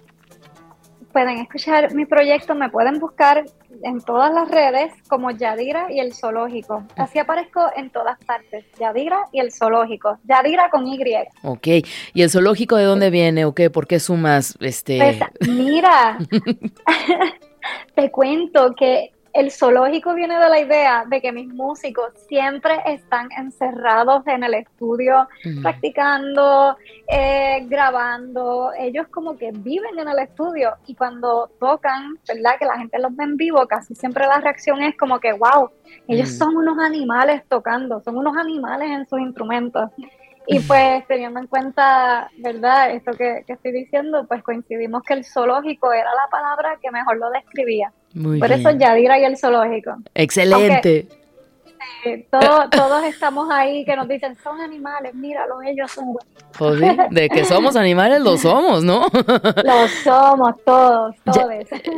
pueden 1.16 1.38
escuchar 1.38 1.94
mi 1.94 2.04
proyecto, 2.04 2.54
me 2.54 2.68
pueden 2.68 2.98
buscar 3.00 3.42
en 3.82 4.02
todas 4.02 4.30
las 4.34 4.50
redes 4.50 4.92
como 5.08 5.30
Yadira 5.30 5.86
y 5.90 5.98
el 5.98 6.12
Zoológico. 6.12 6.84
Así 6.94 7.18
aparezco 7.18 7.70
en 7.74 7.88
todas 7.88 8.22
partes, 8.26 8.66
Yadira 8.78 9.20
y 9.32 9.40
el 9.40 9.50
Zoológico. 9.50 10.18
Yadira 10.28 10.68
con 10.68 10.86
Y. 10.86 10.98
Ok, 11.42 11.68
¿y 12.12 12.20
el 12.20 12.28
Zoológico 12.28 12.76
de 12.76 12.84
dónde 12.84 13.08
viene 13.08 13.46
o 13.46 13.54
qué? 13.54 13.70
¿Por 13.70 13.86
qué 13.86 13.98
sumas 13.98 14.58
este...? 14.60 14.98
Pues, 14.98 15.48
mira, 15.48 16.18
te 17.94 18.10
cuento 18.10 18.74
que 18.74 19.12
el 19.36 19.50
zoológico 19.50 20.14
viene 20.14 20.38
de 20.38 20.48
la 20.48 20.60
idea 20.60 21.04
de 21.06 21.20
que 21.20 21.30
mis 21.30 21.46
músicos 21.48 22.06
siempre 22.26 22.80
están 22.86 23.28
encerrados 23.36 24.26
en 24.26 24.42
el 24.44 24.54
estudio, 24.54 25.28
practicando, 25.60 26.76
eh, 27.06 27.66
grabando. 27.68 28.72
Ellos 28.78 29.06
como 29.08 29.36
que 29.36 29.52
viven 29.52 29.98
en 29.98 30.08
el 30.08 30.20
estudio 30.20 30.72
y 30.86 30.94
cuando 30.94 31.50
tocan, 31.60 32.14
¿verdad? 32.26 32.58
Que 32.58 32.64
la 32.64 32.78
gente 32.78 32.98
los 32.98 33.14
ve 33.14 33.24
en 33.24 33.36
vivo, 33.36 33.66
casi 33.66 33.94
siempre 33.94 34.26
la 34.26 34.40
reacción 34.40 34.82
es 34.82 34.96
como 34.96 35.20
que, 35.20 35.34
wow, 35.34 35.70
ellos 36.08 36.30
son 36.30 36.56
unos 36.56 36.78
animales 36.78 37.42
tocando, 37.46 38.00
son 38.00 38.16
unos 38.16 38.36
animales 38.38 38.90
en 38.90 39.06
sus 39.06 39.20
instrumentos. 39.20 39.90
Y 40.46 40.60
pues 40.60 41.06
teniendo 41.08 41.40
en 41.40 41.46
cuenta, 41.46 42.30
¿verdad? 42.38 42.92
Esto 42.92 43.12
que, 43.12 43.44
estoy 43.46 43.72
diciendo, 43.72 44.26
pues 44.28 44.42
coincidimos 44.42 45.02
que 45.02 45.14
el 45.14 45.24
zoológico 45.24 45.92
era 45.92 46.10
la 46.10 46.30
palabra 46.30 46.78
que 46.80 46.90
mejor 46.90 47.18
lo 47.18 47.30
describía. 47.30 47.92
Por 48.14 48.52
eso 48.52 48.70
Yadira 48.70 49.18
y 49.18 49.24
el 49.24 49.36
zoológico. 49.36 49.96
Excelente. 50.14 51.08
todos 52.30 53.04
estamos 53.04 53.48
ahí 53.50 53.84
que 53.84 53.96
nos 53.96 54.08
dicen, 54.08 54.36
son 54.42 54.60
animales, 54.60 55.14
míralo, 55.14 55.62
ellos 55.62 55.90
son 55.90 56.14
Pues 56.56 56.80
de 57.10 57.28
que 57.28 57.44
somos 57.44 57.76
animales, 57.76 58.20
lo 58.20 58.36
somos, 58.36 58.84
¿no? 58.84 59.06
Lo 59.64 59.88
somos, 60.04 60.54
todos, 60.64 61.14
todos. 61.24 61.46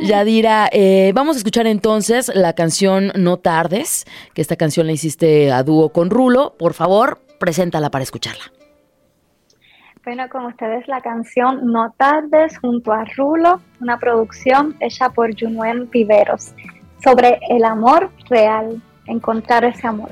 Yadira, 0.01 0.69
eh, 0.71 1.11
vamos 1.13 1.35
a 1.35 1.39
escuchar 1.39 1.67
entonces 1.67 2.31
la 2.33 2.53
canción 2.53 3.11
No 3.15 3.37
Tardes, 3.37 4.05
que 4.33 4.41
esta 4.41 4.55
canción 4.55 4.87
la 4.87 4.93
hiciste 4.93 5.51
a 5.51 5.63
dúo 5.63 5.89
con 5.89 6.09
Rulo. 6.09 6.55
Por 6.57 6.73
favor, 6.73 7.19
preséntala 7.39 7.89
para 7.89 8.03
escucharla. 8.03 8.43
Bueno, 10.03 10.29
con 10.29 10.45
ustedes 10.45 10.87
la 10.87 11.01
canción 11.01 11.71
No 11.71 11.93
Tardes 11.97 12.57
junto 12.59 12.91
a 12.93 13.05
Rulo, 13.17 13.61
una 13.81 13.99
producción 13.99 14.75
hecha 14.79 15.09
por 15.09 15.37
Junuen 15.39 15.89
Viveros 15.89 16.53
sobre 17.03 17.39
el 17.49 17.63
amor 17.63 18.09
real, 18.29 18.81
encontrar 19.05 19.65
ese 19.65 19.87
amor. 19.87 20.11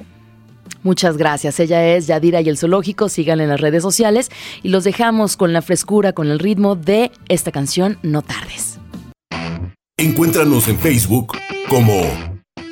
Muchas 0.83 1.17
gracias. 1.17 1.59
Ella 1.59 1.95
es 1.95 2.07
Yadira 2.07 2.41
y 2.41 2.49
el 2.49 2.57
Zoológico. 2.57 3.09
Sigan 3.09 3.41
en 3.41 3.49
las 3.49 3.59
redes 3.59 3.83
sociales 3.83 4.29
y 4.63 4.69
los 4.69 4.83
dejamos 4.83 5.35
con 5.35 5.51
la 5.51 5.61
frescura, 5.61 6.13
con 6.13 6.29
el 6.29 6.39
ritmo 6.39 6.75
de 6.75 7.11
esta 7.27 7.51
canción 7.51 7.97
No 8.03 8.21
Tardes. 8.21 8.79
Encuéntranos 9.97 10.67
en 10.67 10.77
Facebook 10.77 11.33
como 11.67 12.03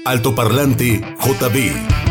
Altoparlante 0.05 1.01
JB. 1.19 2.04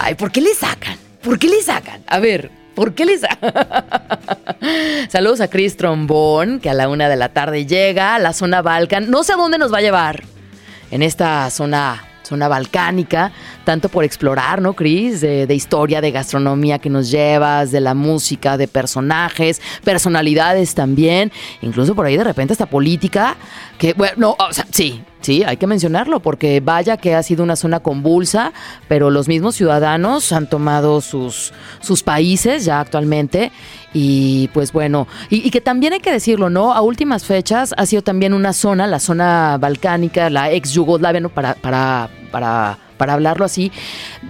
Ay, 0.00 0.14
¿por 0.14 0.30
qué 0.30 0.40
le 0.40 0.54
sacan? 0.54 0.96
¿Por 1.22 1.38
qué 1.38 1.48
le 1.48 1.62
sacan? 1.62 2.02
A 2.06 2.18
ver, 2.18 2.50
¿Por 2.78 2.94
qué 2.94 3.04
les.? 3.04 3.22
Saludos 5.08 5.40
a 5.40 5.50
Chris 5.50 5.76
Trombón, 5.76 6.60
que 6.60 6.70
a 6.70 6.74
la 6.74 6.88
una 6.88 7.08
de 7.08 7.16
la 7.16 7.30
tarde 7.30 7.66
llega 7.66 8.14
a 8.14 8.20
la 8.20 8.32
zona 8.32 8.62
Balkan. 8.62 9.10
No 9.10 9.24
sé 9.24 9.32
a 9.32 9.36
dónde 9.36 9.58
nos 9.58 9.72
va 9.72 9.78
a 9.78 9.80
llevar 9.80 10.22
en 10.92 11.02
esta 11.02 11.50
zona 11.50 12.04
zona 12.22 12.46
balcánica, 12.46 13.32
tanto 13.68 13.90
por 13.90 14.02
explorar, 14.02 14.62
¿no, 14.62 14.72
Cris? 14.72 15.20
De, 15.20 15.46
de, 15.46 15.54
historia, 15.54 16.00
de 16.00 16.10
gastronomía 16.10 16.78
que 16.78 16.88
nos 16.88 17.10
llevas, 17.10 17.70
de 17.70 17.82
la 17.82 17.92
música, 17.92 18.56
de 18.56 18.66
personajes, 18.66 19.60
personalidades 19.84 20.74
también, 20.74 21.30
incluso 21.60 21.94
por 21.94 22.06
ahí 22.06 22.16
de 22.16 22.24
repente 22.24 22.54
hasta 22.54 22.64
política, 22.64 23.36
que, 23.76 23.92
bueno, 23.92 24.14
no, 24.16 24.36
o 24.38 24.52
sea, 24.54 24.66
sí, 24.70 25.02
Sí, 25.20 25.42
hay 25.44 25.56
que 25.56 25.66
mencionarlo 25.66 26.20
porque 26.20 26.60
vaya 26.60 26.96
que 26.96 27.16
ha 27.16 27.22
sido 27.24 27.42
una 27.42 27.56
zona 27.56 27.80
convulsa, 27.80 28.52
pero 28.86 29.10
los 29.10 29.26
mismos 29.26 29.56
ciudadanos 29.56 30.30
han 30.30 30.48
tomado 30.48 31.00
sus, 31.00 31.52
sus 31.80 32.04
países 32.04 32.64
ya 32.64 32.78
actualmente 32.78 33.50
y 33.92 34.48
pues 34.54 34.72
bueno, 34.72 35.08
y, 35.28 35.50
que 35.50 35.60
también 35.60 35.92
hay 35.92 35.98
que 35.98 36.12
decirlo, 36.12 36.50
¿no? 36.50 36.72
A 36.72 36.82
últimas 36.82 37.24
fechas 37.24 37.74
ha 37.76 37.84
sido 37.84 38.02
también 38.02 38.32
una 38.32 38.52
zona, 38.52 38.86
la 38.86 39.00
zona 39.00 39.58
balcánica, 39.58 40.30
la 40.30 40.52
ex 40.52 40.72
Yugoslavia, 40.72 41.20
¿no? 41.20 41.30
Para, 41.30 41.54
para, 41.54 42.08
para, 42.30 42.78
para 42.98 43.14
hablarlo 43.14 43.44
así, 43.44 43.72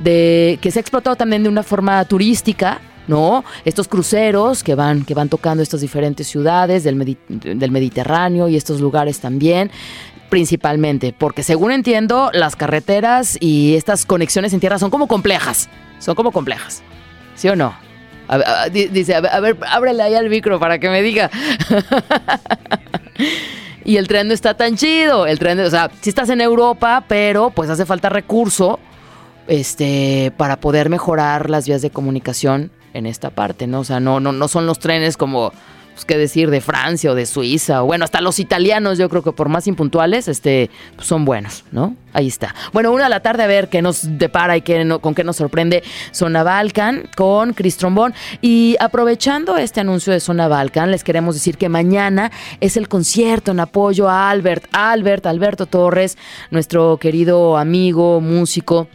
de 0.03 0.59
que 0.63 0.71
se 0.71 0.79
ha 0.79 0.83
explotado 0.83 1.17
también 1.17 1.43
de 1.43 1.49
una 1.49 1.65
forma 1.65 2.05
turística 2.05 2.81
¿no? 3.09 3.43
Estos 3.65 3.89
cruceros 3.89 4.63
que 4.63 4.75
van, 4.75 5.03
que 5.03 5.15
van 5.15 5.31
tocando 5.31 5.63
estas 5.63 5.81
diferentes 5.81 6.27
ciudades 6.27 6.85
del, 6.85 7.17
del 7.27 7.71
Mediterráneo 7.71 8.49
y 8.49 8.57
estos 8.57 8.83
lugares 8.83 9.19
también 9.19 9.71
principalmente, 10.29 11.15
porque 11.17 11.43
según 11.43 11.73
entiendo, 11.73 12.31
las 12.33 12.55
carreteras 12.55 13.39
y 13.41 13.77
estas 13.77 14.05
conexiones 14.05 14.53
en 14.53 14.61
tierra 14.61 14.79
son 14.79 14.91
como 14.91 15.09
complejas, 15.09 15.71
son 15.99 16.15
como 16.15 16.33
complejas, 16.33 16.83
¿sí 17.35 17.49
o 17.49 17.57
no? 17.57 17.75
dice, 18.71 19.15
a 19.15 19.41
ver, 19.41 19.57
ábrele 19.67 20.03
ahí 20.03 20.15
al 20.15 20.29
micro 20.29 20.61
para 20.61 20.79
que 20.79 20.91
me 20.91 21.03
diga. 21.03 21.31
y 23.89 23.97
el 23.97 24.07
tren 24.07 24.29
no 24.29 24.35
está 24.35 24.53
tan 24.53 24.77
chido, 24.77 25.27
el 25.27 25.39
tren, 25.39 25.59
o 25.61 25.71
sea, 25.71 25.91
si 26.03 26.11
estás 26.11 26.29
en 26.29 26.43
Europa, 26.43 27.05
pero 27.09 27.49
pues 27.49 27.71
hace 27.71 27.87
falta 27.87 28.11
recurso 28.11 28.79
este, 29.47 30.31
para 30.37 30.61
poder 30.61 30.91
mejorar 30.91 31.49
las 31.49 31.67
vías 31.67 31.81
de 31.81 31.89
comunicación 31.89 32.71
en 32.93 33.07
esta 33.07 33.31
parte, 33.31 33.67
¿no? 33.67 33.81
O 33.81 33.85
sea, 33.85 33.99
no, 33.99 34.21
no, 34.21 34.33
no 34.33 34.47
son 34.47 34.67
los 34.67 34.79
trenes 34.79 35.17
como 35.17 35.55
pues, 35.99 36.05
qué 36.05 36.17
decir 36.17 36.49
de 36.51 36.61
Francia 36.61 37.11
o 37.11 37.17
de 37.17 37.27
Suiza, 37.27 37.83
o 37.83 37.87
bueno, 37.87 38.05
hasta 38.05 38.21
los 38.21 38.39
italianos, 38.39 38.99
yo 38.99 39.09
creo 39.09 39.25
que 39.25 39.33
por 39.33 39.49
más 39.49 39.67
impuntuales, 39.67 40.29
este, 40.29 40.71
pues, 40.95 41.09
son 41.09 41.25
buenos, 41.25 41.65
¿no? 41.73 41.97
Ahí 42.13 42.29
está. 42.29 42.55
Bueno, 42.73 42.93
una 42.93 43.05
de 43.05 43.11
la 43.11 43.19
tarde 43.19 43.43
a 43.43 43.49
ver 43.49 43.69
qué 43.69 43.83
nos 43.83 44.03
depara 44.17 44.57
y 44.57 44.63
qué 44.63 44.99
con 45.01 45.17
qué 45.17 45.25
nos 45.25 45.37
sorprende 45.37 45.83
Zona 46.13 46.45
Balkan 46.45 47.11
con 47.17 47.53
Chris 47.53 47.77
Trombón. 47.77 48.15
Y 48.41 48.77
aprovechando 48.79 49.57
este 49.57 49.81
anuncio 49.81 50.13
de 50.13 50.21
Zona 50.21 50.47
Balkan, 50.47 50.93
les 50.93 51.03
queremos 51.03 51.35
decir 51.35 51.59
que 51.59 51.69
mañana 51.69 52.31
es 52.61 52.77
el 52.77 52.89
concierto 52.89 53.51
en 53.51 53.59
apoyo 53.59 54.09
a 54.09 54.31
Albert, 54.31 54.67
Albert, 54.71 55.27
Alberto 55.27 55.67
Torres, 55.67 56.17
nuestro 56.51 56.97
querido 56.99 57.57
amigo, 57.57 58.21
músico 58.21 58.89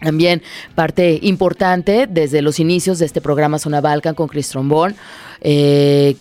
también 0.00 0.42
parte 0.74 1.18
importante 1.22 2.06
desde 2.08 2.42
los 2.42 2.60
inicios 2.60 2.98
de 2.98 3.06
este 3.06 3.20
programa 3.20 3.58
Zona 3.58 3.80
Balkan 3.80 4.14
con 4.14 4.28
Chris 4.28 4.48
Trombón. 4.50 4.94
Eh, 5.40 6.16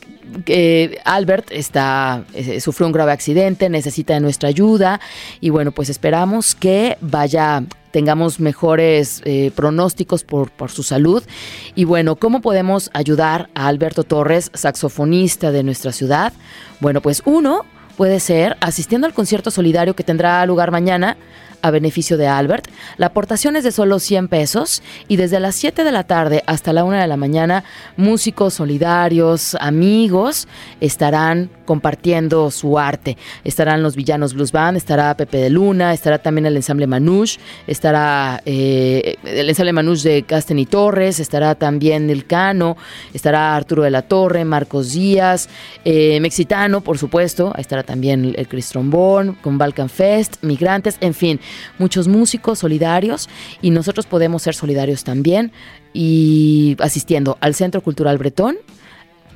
Albert 1.05 1.51
está, 1.51 2.23
eh, 2.33 2.59
sufrió 2.59 2.87
un 2.87 2.93
grave 2.93 3.11
accidente, 3.11 3.69
necesita 3.69 4.15
de 4.15 4.19
nuestra 4.19 4.49
ayuda 4.49 4.99
y 5.39 5.49
bueno, 5.49 5.71
pues 5.71 5.89
esperamos 5.89 6.55
que 6.55 6.97
vaya 7.01 7.63
tengamos 7.91 8.41
mejores 8.41 9.21
eh, 9.23 9.51
pronósticos 9.55 10.25
por, 10.25 10.51
por, 10.51 10.69
su 10.69 10.83
salud. 10.83 11.23
Y 11.75 11.85
bueno, 11.85 12.17
¿cómo 12.17 12.41
podemos 12.41 12.89
ayudar 12.93 13.49
a 13.55 13.67
Alberto 13.67 14.03
Torres, 14.03 14.51
saxofonista 14.53 15.51
de 15.51 15.63
nuestra 15.63 15.93
ciudad? 15.93 16.33
Bueno, 16.81 16.99
pues 16.99 17.21
uno 17.23 17.63
puede 17.95 18.19
ser 18.19 18.57
asistiendo 18.59 19.07
al 19.07 19.13
concierto 19.13 19.49
solidario 19.49 19.95
que 19.95 20.03
tendrá 20.03 20.45
lugar 20.45 20.71
mañana 20.71 21.15
a 21.65 21.71
beneficio 21.71 22.15
de 22.17 22.27
Albert. 22.27 22.67
La 22.97 23.07
aportación 23.07 23.55
es 23.55 23.63
de 23.63 23.71
solo 23.71 23.97
100 23.97 24.27
pesos 24.27 24.83
y 25.07 25.15
desde 25.15 25.39
las 25.39 25.55
7 25.55 25.83
de 25.83 25.91
la 25.91 26.03
tarde 26.03 26.43
hasta 26.45 26.73
la 26.73 26.83
1 26.83 26.97
de 26.97 27.07
la 27.07 27.17
mañana, 27.17 27.63
músicos 27.97 28.53
solidarios, 28.53 29.57
amigos, 29.59 30.47
estarán 30.79 31.49
compartiendo 31.65 32.51
su 32.51 32.77
arte. 32.77 33.17
Estarán 33.43 33.81
los 33.81 33.95
Villanos 33.95 34.35
Blues 34.35 34.51
Band, 34.51 34.77
estará 34.77 35.17
Pepe 35.17 35.37
de 35.37 35.49
Luna, 35.49 35.91
estará 35.91 36.19
también 36.19 36.45
el 36.45 36.55
ensamble 36.55 36.85
Manouche, 36.85 37.39
estará 37.65 38.43
eh, 38.45 39.15
el 39.23 39.49
ensamble 39.49 39.73
Manouche 39.73 40.07
de 40.07 40.23
Casten 40.23 40.59
y 40.59 40.67
Torres, 40.67 41.19
estará 41.19 41.55
también 41.55 42.11
El 42.11 42.27
Cano, 42.27 42.77
estará 43.11 43.55
Arturo 43.55 43.81
de 43.81 43.89
la 43.89 44.03
Torre, 44.03 44.45
Marcos 44.45 44.93
Díaz, 44.93 45.49
eh, 45.83 46.19
Mexitano, 46.19 46.81
por 46.81 46.99
supuesto, 46.99 47.53
estará 47.57 47.81
también 47.81 48.35
el 48.37 48.47
Chris 48.47 48.69
Trombón, 48.69 49.33
con 49.41 49.57
Balkan 49.57 49.89
Fest, 49.89 50.35
Migrantes, 50.43 50.97
en 51.01 51.15
fin, 51.15 51.39
muchos 51.77 52.07
músicos 52.07 52.59
solidarios 52.59 53.29
y 53.61 53.71
nosotros 53.71 54.05
podemos 54.05 54.41
ser 54.43 54.55
solidarios 54.55 55.03
también 55.03 55.51
y 55.93 56.75
asistiendo 56.79 57.37
al 57.41 57.55
Centro 57.55 57.81
Cultural 57.81 58.17
Bretón. 58.17 58.57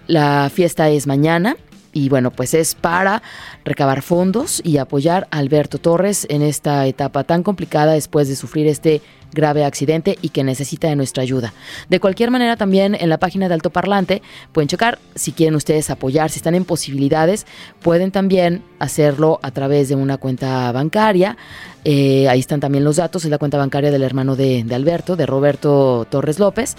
La 0.07 0.49
fiesta 0.53 0.89
es 0.89 1.07
mañana 1.07 1.55
y 1.93 2.09
bueno, 2.09 2.31
pues 2.31 2.53
es 2.53 2.75
para 2.75 3.21
recabar 3.65 4.01
fondos 4.01 4.61
y 4.63 4.77
apoyar 4.77 5.27
a 5.31 5.37
Alberto 5.37 5.77
Torres 5.79 6.25
en 6.29 6.41
esta 6.41 6.85
etapa 6.85 7.23
tan 7.23 7.43
complicada 7.43 7.93
después 7.93 8.27
de 8.27 8.35
sufrir 8.35 8.67
este 8.67 9.01
grave 9.33 9.63
accidente 9.63 10.17
y 10.21 10.29
que 10.29 10.43
necesita 10.43 10.87
de 10.87 10.95
nuestra 10.95 11.23
ayuda. 11.23 11.53
De 11.89 11.99
cualquier 11.99 12.31
manera, 12.31 12.57
también 12.57 12.95
en 12.95 13.09
la 13.09 13.17
página 13.17 13.47
de 13.47 13.53
Alto 13.53 13.69
Parlante 13.69 14.21
pueden 14.51 14.67
checar 14.67 14.99
si 15.15 15.31
quieren 15.31 15.55
ustedes 15.55 15.89
apoyar, 15.89 16.29
si 16.29 16.39
están 16.39 16.55
en 16.55 16.65
posibilidades, 16.65 17.45
pueden 17.81 18.11
también 18.11 18.63
hacerlo 18.79 19.39
a 19.41 19.51
través 19.51 19.89
de 19.89 19.95
una 19.95 20.17
cuenta 20.17 20.71
bancaria. 20.71 21.37
Eh, 21.85 22.27
ahí 22.27 22.39
están 22.39 22.59
también 22.59 22.83
los 22.83 22.97
datos, 22.97 23.23
es 23.23 23.31
la 23.31 23.37
cuenta 23.37 23.57
bancaria 23.57 23.91
del 23.91 24.03
hermano 24.03 24.35
de, 24.35 24.65
Alberto, 24.71 25.15
de 25.15 25.25
Roberto 25.25 26.05
Torres 26.09 26.39
López. 26.39 26.75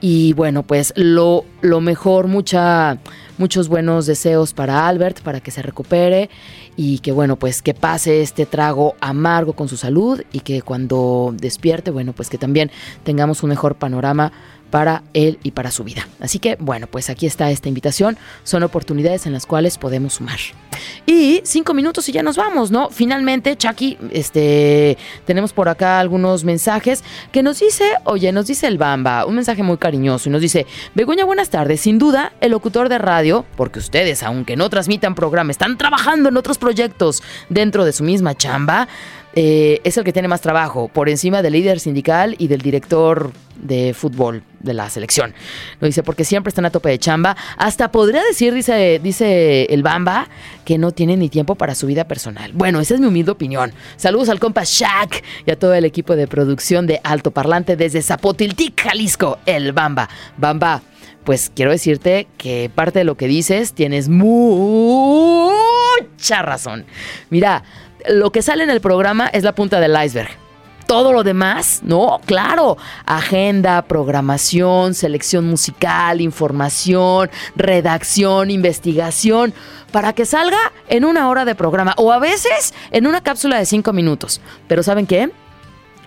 Y 0.00 0.32
bueno, 0.34 0.62
pues 0.62 0.92
lo, 0.96 1.44
lo 1.60 1.80
mejor, 1.80 2.28
mucha, 2.28 2.98
muchos 3.36 3.68
buenos 3.68 4.06
deseos 4.06 4.54
para 4.54 4.86
Albert, 4.86 5.22
para 5.22 5.40
que 5.40 5.50
se 5.50 5.60
recupere 5.60 6.30
y 6.80 7.00
que 7.00 7.10
bueno, 7.10 7.34
pues 7.34 7.60
que 7.60 7.74
pase 7.74 8.22
este 8.22 8.46
trago 8.46 8.94
amargo 9.00 9.52
con 9.52 9.68
su 9.68 9.76
salud 9.76 10.22
y 10.30 10.40
que 10.40 10.62
cuando 10.62 11.34
despierte, 11.36 11.90
bueno, 11.90 12.12
pues 12.12 12.30
que 12.30 12.38
también 12.38 12.70
tengamos 13.02 13.42
un 13.42 13.48
mejor 13.48 13.74
panorama 13.74 14.30
para 14.70 15.02
él 15.14 15.38
y 15.42 15.52
para 15.52 15.70
su 15.70 15.84
vida. 15.84 16.06
Así 16.20 16.38
que 16.38 16.56
bueno, 16.60 16.86
pues 16.86 17.10
aquí 17.10 17.26
está 17.26 17.50
esta 17.50 17.68
invitación. 17.68 18.18
Son 18.44 18.62
oportunidades 18.62 19.26
en 19.26 19.32
las 19.32 19.46
cuales 19.46 19.78
podemos 19.78 20.14
sumar. 20.14 20.38
Y 21.06 21.40
cinco 21.44 21.74
minutos 21.74 22.08
y 22.08 22.12
ya 22.12 22.22
nos 22.22 22.36
vamos, 22.36 22.70
¿no? 22.70 22.90
Finalmente, 22.90 23.56
Chucky, 23.56 23.98
este, 24.12 24.96
tenemos 25.24 25.52
por 25.52 25.68
acá 25.68 25.98
algunos 25.98 26.44
mensajes 26.44 27.02
que 27.32 27.42
nos 27.42 27.60
dice, 27.60 27.84
oye, 28.04 28.30
nos 28.32 28.46
dice 28.46 28.66
el 28.66 28.78
Bamba, 28.78 29.24
un 29.24 29.34
mensaje 29.34 29.62
muy 29.62 29.78
cariñoso 29.78 30.28
y 30.28 30.32
nos 30.32 30.42
dice, 30.42 30.66
Begoña, 30.94 31.24
buenas 31.24 31.50
tardes. 31.50 31.80
Sin 31.80 31.98
duda, 31.98 32.32
el 32.40 32.52
locutor 32.52 32.88
de 32.88 32.98
radio, 32.98 33.44
porque 33.56 33.78
ustedes, 33.78 34.22
aunque 34.22 34.56
no 34.56 34.68
transmitan 34.68 35.14
programa, 35.14 35.50
están 35.50 35.78
trabajando 35.78 36.28
en 36.28 36.36
otros 36.36 36.58
proyectos 36.58 37.22
dentro 37.48 37.84
de 37.84 37.92
su 37.92 38.04
misma 38.04 38.36
chamba. 38.36 38.88
Eh, 39.34 39.80
es 39.84 39.96
el 39.96 40.04
que 40.04 40.12
tiene 40.12 40.28
más 40.28 40.40
trabajo, 40.40 40.88
por 40.88 41.08
encima 41.08 41.42
del 41.42 41.52
líder 41.52 41.80
sindical 41.80 42.34
y 42.38 42.48
del 42.48 42.60
director 42.60 43.30
de 43.60 43.94
fútbol 43.94 44.42
de 44.60 44.74
la 44.74 44.88
selección. 44.88 45.34
Lo 45.80 45.86
dice 45.86 46.02
porque 46.02 46.24
siempre 46.24 46.48
están 46.48 46.64
a 46.64 46.70
tope 46.70 46.88
de 46.88 46.98
chamba. 46.98 47.36
Hasta 47.56 47.90
podría 47.90 48.22
decir, 48.24 48.54
dice, 48.54 49.00
dice 49.02 49.64
el 49.64 49.82
Bamba, 49.82 50.28
que 50.64 50.78
no 50.78 50.92
tiene 50.92 51.16
ni 51.16 51.28
tiempo 51.28 51.54
para 51.54 51.74
su 51.74 51.86
vida 51.86 52.06
personal. 52.06 52.52
Bueno, 52.52 52.80
esa 52.80 52.94
es 52.94 53.00
mi 53.00 53.06
humilde 53.06 53.32
opinión. 53.32 53.72
Saludos 53.96 54.28
al 54.28 54.40
compa 54.40 54.62
Shaq 54.64 55.22
y 55.46 55.50
a 55.50 55.58
todo 55.58 55.74
el 55.74 55.84
equipo 55.84 56.16
de 56.16 56.26
producción 56.26 56.86
de 56.86 57.00
Alto 57.04 57.30
Parlante 57.30 57.76
desde 57.76 58.02
Zapotiltic, 58.02 58.80
Jalisco, 58.80 59.38
el 59.46 59.72
Bamba. 59.72 60.08
Bamba, 60.36 60.82
pues 61.24 61.50
quiero 61.54 61.70
decirte 61.70 62.26
que 62.38 62.70
parte 62.74 63.00
de 63.00 63.04
lo 63.04 63.16
que 63.16 63.28
dices 63.28 63.72
tienes 63.72 64.08
razón. 66.36 66.86
Mira, 67.30 67.62
lo 68.08 68.30
que 68.30 68.42
sale 68.42 68.64
en 68.64 68.70
el 68.70 68.80
programa 68.80 69.26
es 69.28 69.44
la 69.44 69.54
punta 69.54 69.80
del 69.80 69.96
iceberg. 70.02 70.30
Todo 70.86 71.12
lo 71.12 71.22
demás, 71.22 71.80
no, 71.82 72.18
claro, 72.24 72.78
agenda, 73.04 73.82
programación, 73.82 74.94
selección 74.94 75.46
musical, 75.46 76.22
información, 76.22 77.28
redacción, 77.56 78.50
investigación, 78.50 79.52
para 79.92 80.14
que 80.14 80.24
salga 80.24 80.56
en 80.88 81.04
una 81.04 81.28
hora 81.28 81.44
de 81.44 81.54
programa 81.54 81.92
o 81.98 82.10
a 82.10 82.18
veces 82.18 82.72
en 82.90 83.06
una 83.06 83.22
cápsula 83.22 83.58
de 83.58 83.66
cinco 83.66 83.92
minutos. 83.92 84.40
Pero 84.66 84.82
¿saben 84.82 85.06
qué? 85.06 85.30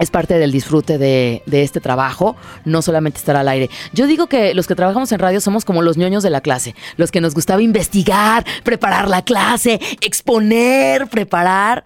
Es 0.02 0.12
parte 0.12 0.38
del 0.38 0.52
disfrute 0.52 0.97
de, 0.97 1.43
este 1.52 1.80
trabajo, 1.80 2.36
no 2.66 2.82
solamente 2.82 3.20
estar 3.20 3.36
al 3.36 3.47
aire. 3.47 3.70
Yo 3.93 4.08
digo 4.08 4.28
que 4.28 4.54
los 4.54 4.68
que 4.68 4.76
trabajamos 4.76 5.12
en 5.12 5.20
radio 5.20 5.39
somos 5.39 5.64
como 5.64 5.82
los 5.82 5.97
ñoños 5.97 6.24
de 6.24 6.30
la 6.30 6.41
clase, 6.41 6.76
los 6.97 7.12
que 7.12 7.22
nos 7.22 7.34
gustaba 7.34 7.62
investigar, 7.62 8.45
preparar 8.64 9.08
la 9.08 9.24
clase, 9.24 9.80
exponer, 10.02 11.08
preparar. 11.08 11.84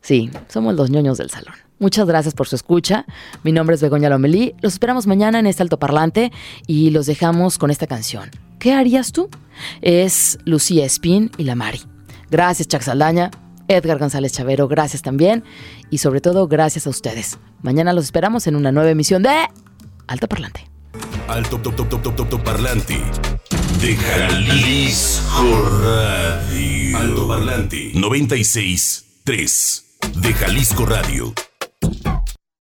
Sí, 0.00 0.30
somos 0.48 0.74
los 0.74 0.90
ñoños 0.90 1.18
del 1.18 1.30
salón. 1.30 1.54
Muchas 1.78 2.06
gracias 2.06 2.32
por 2.32 2.48
su 2.48 2.56
escucha. 2.56 3.04
Mi 3.42 3.52
nombre 3.52 3.74
es 3.74 3.82
Begoña 3.82 4.08
Lomelí. 4.08 4.54
Los 4.62 4.72
esperamos 4.72 5.06
mañana 5.06 5.38
en 5.38 5.46
este 5.46 5.62
altoparlante 5.62 6.32
y 6.66 6.90
los 6.90 7.04
dejamos 7.04 7.58
con 7.58 7.70
esta 7.70 7.86
canción. 7.86 8.30
¿Qué 8.58 8.72
harías 8.72 9.12
tú? 9.12 9.28
Es 9.82 10.38
Lucía 10.44 10.86
Espín 10.86 11.30
y 11.36 11.44
la 11.44 11.54
Mari. 11.54 11.82
Gracias, 12.30 12.68
Chac 12.68 12.82
Saldaña. 12.82 13.30
Edgar 13.68 13.98
González 13.98 14.32
Chavero, 14.32 14.68
gracias 14.68 15.02
también. 15.02 15.44
Y 15.90 15.98
sobre 15.98 16.20
todo, 16.20 16.48
gracias 16.48 16.86
a 16.86 16.90
ustedes. 16.90 17.38
Mañana 17.62 17.92
los 17.92 18.04
esperamos 18.04 18.46
en 18.46 18.56
una 18.56 18.72
nueva 18.72 18.90
emisión 18.90 19.22
de 19.22 19.46
Alto 20.06 20.28
Parlante. 20.28 20.68
Alto 21.28 21.58
top 21.60 21.76
top 21.76 21.88
top 21.88 22.16
top 22.16 22.28
top, 22.28 22.42
parlante 22.42 23.00
de 23.80 23.96
Jalisco 23.96 25.70
Radio. 25.82 26.98
Alto 26.98 27.28
Parlante 27.28 27.90
96 27.94 29.20
3 29.24 29.84
de 30.22 30.32
Jalisco 30.34 30.86
Radio. 30.86 31.34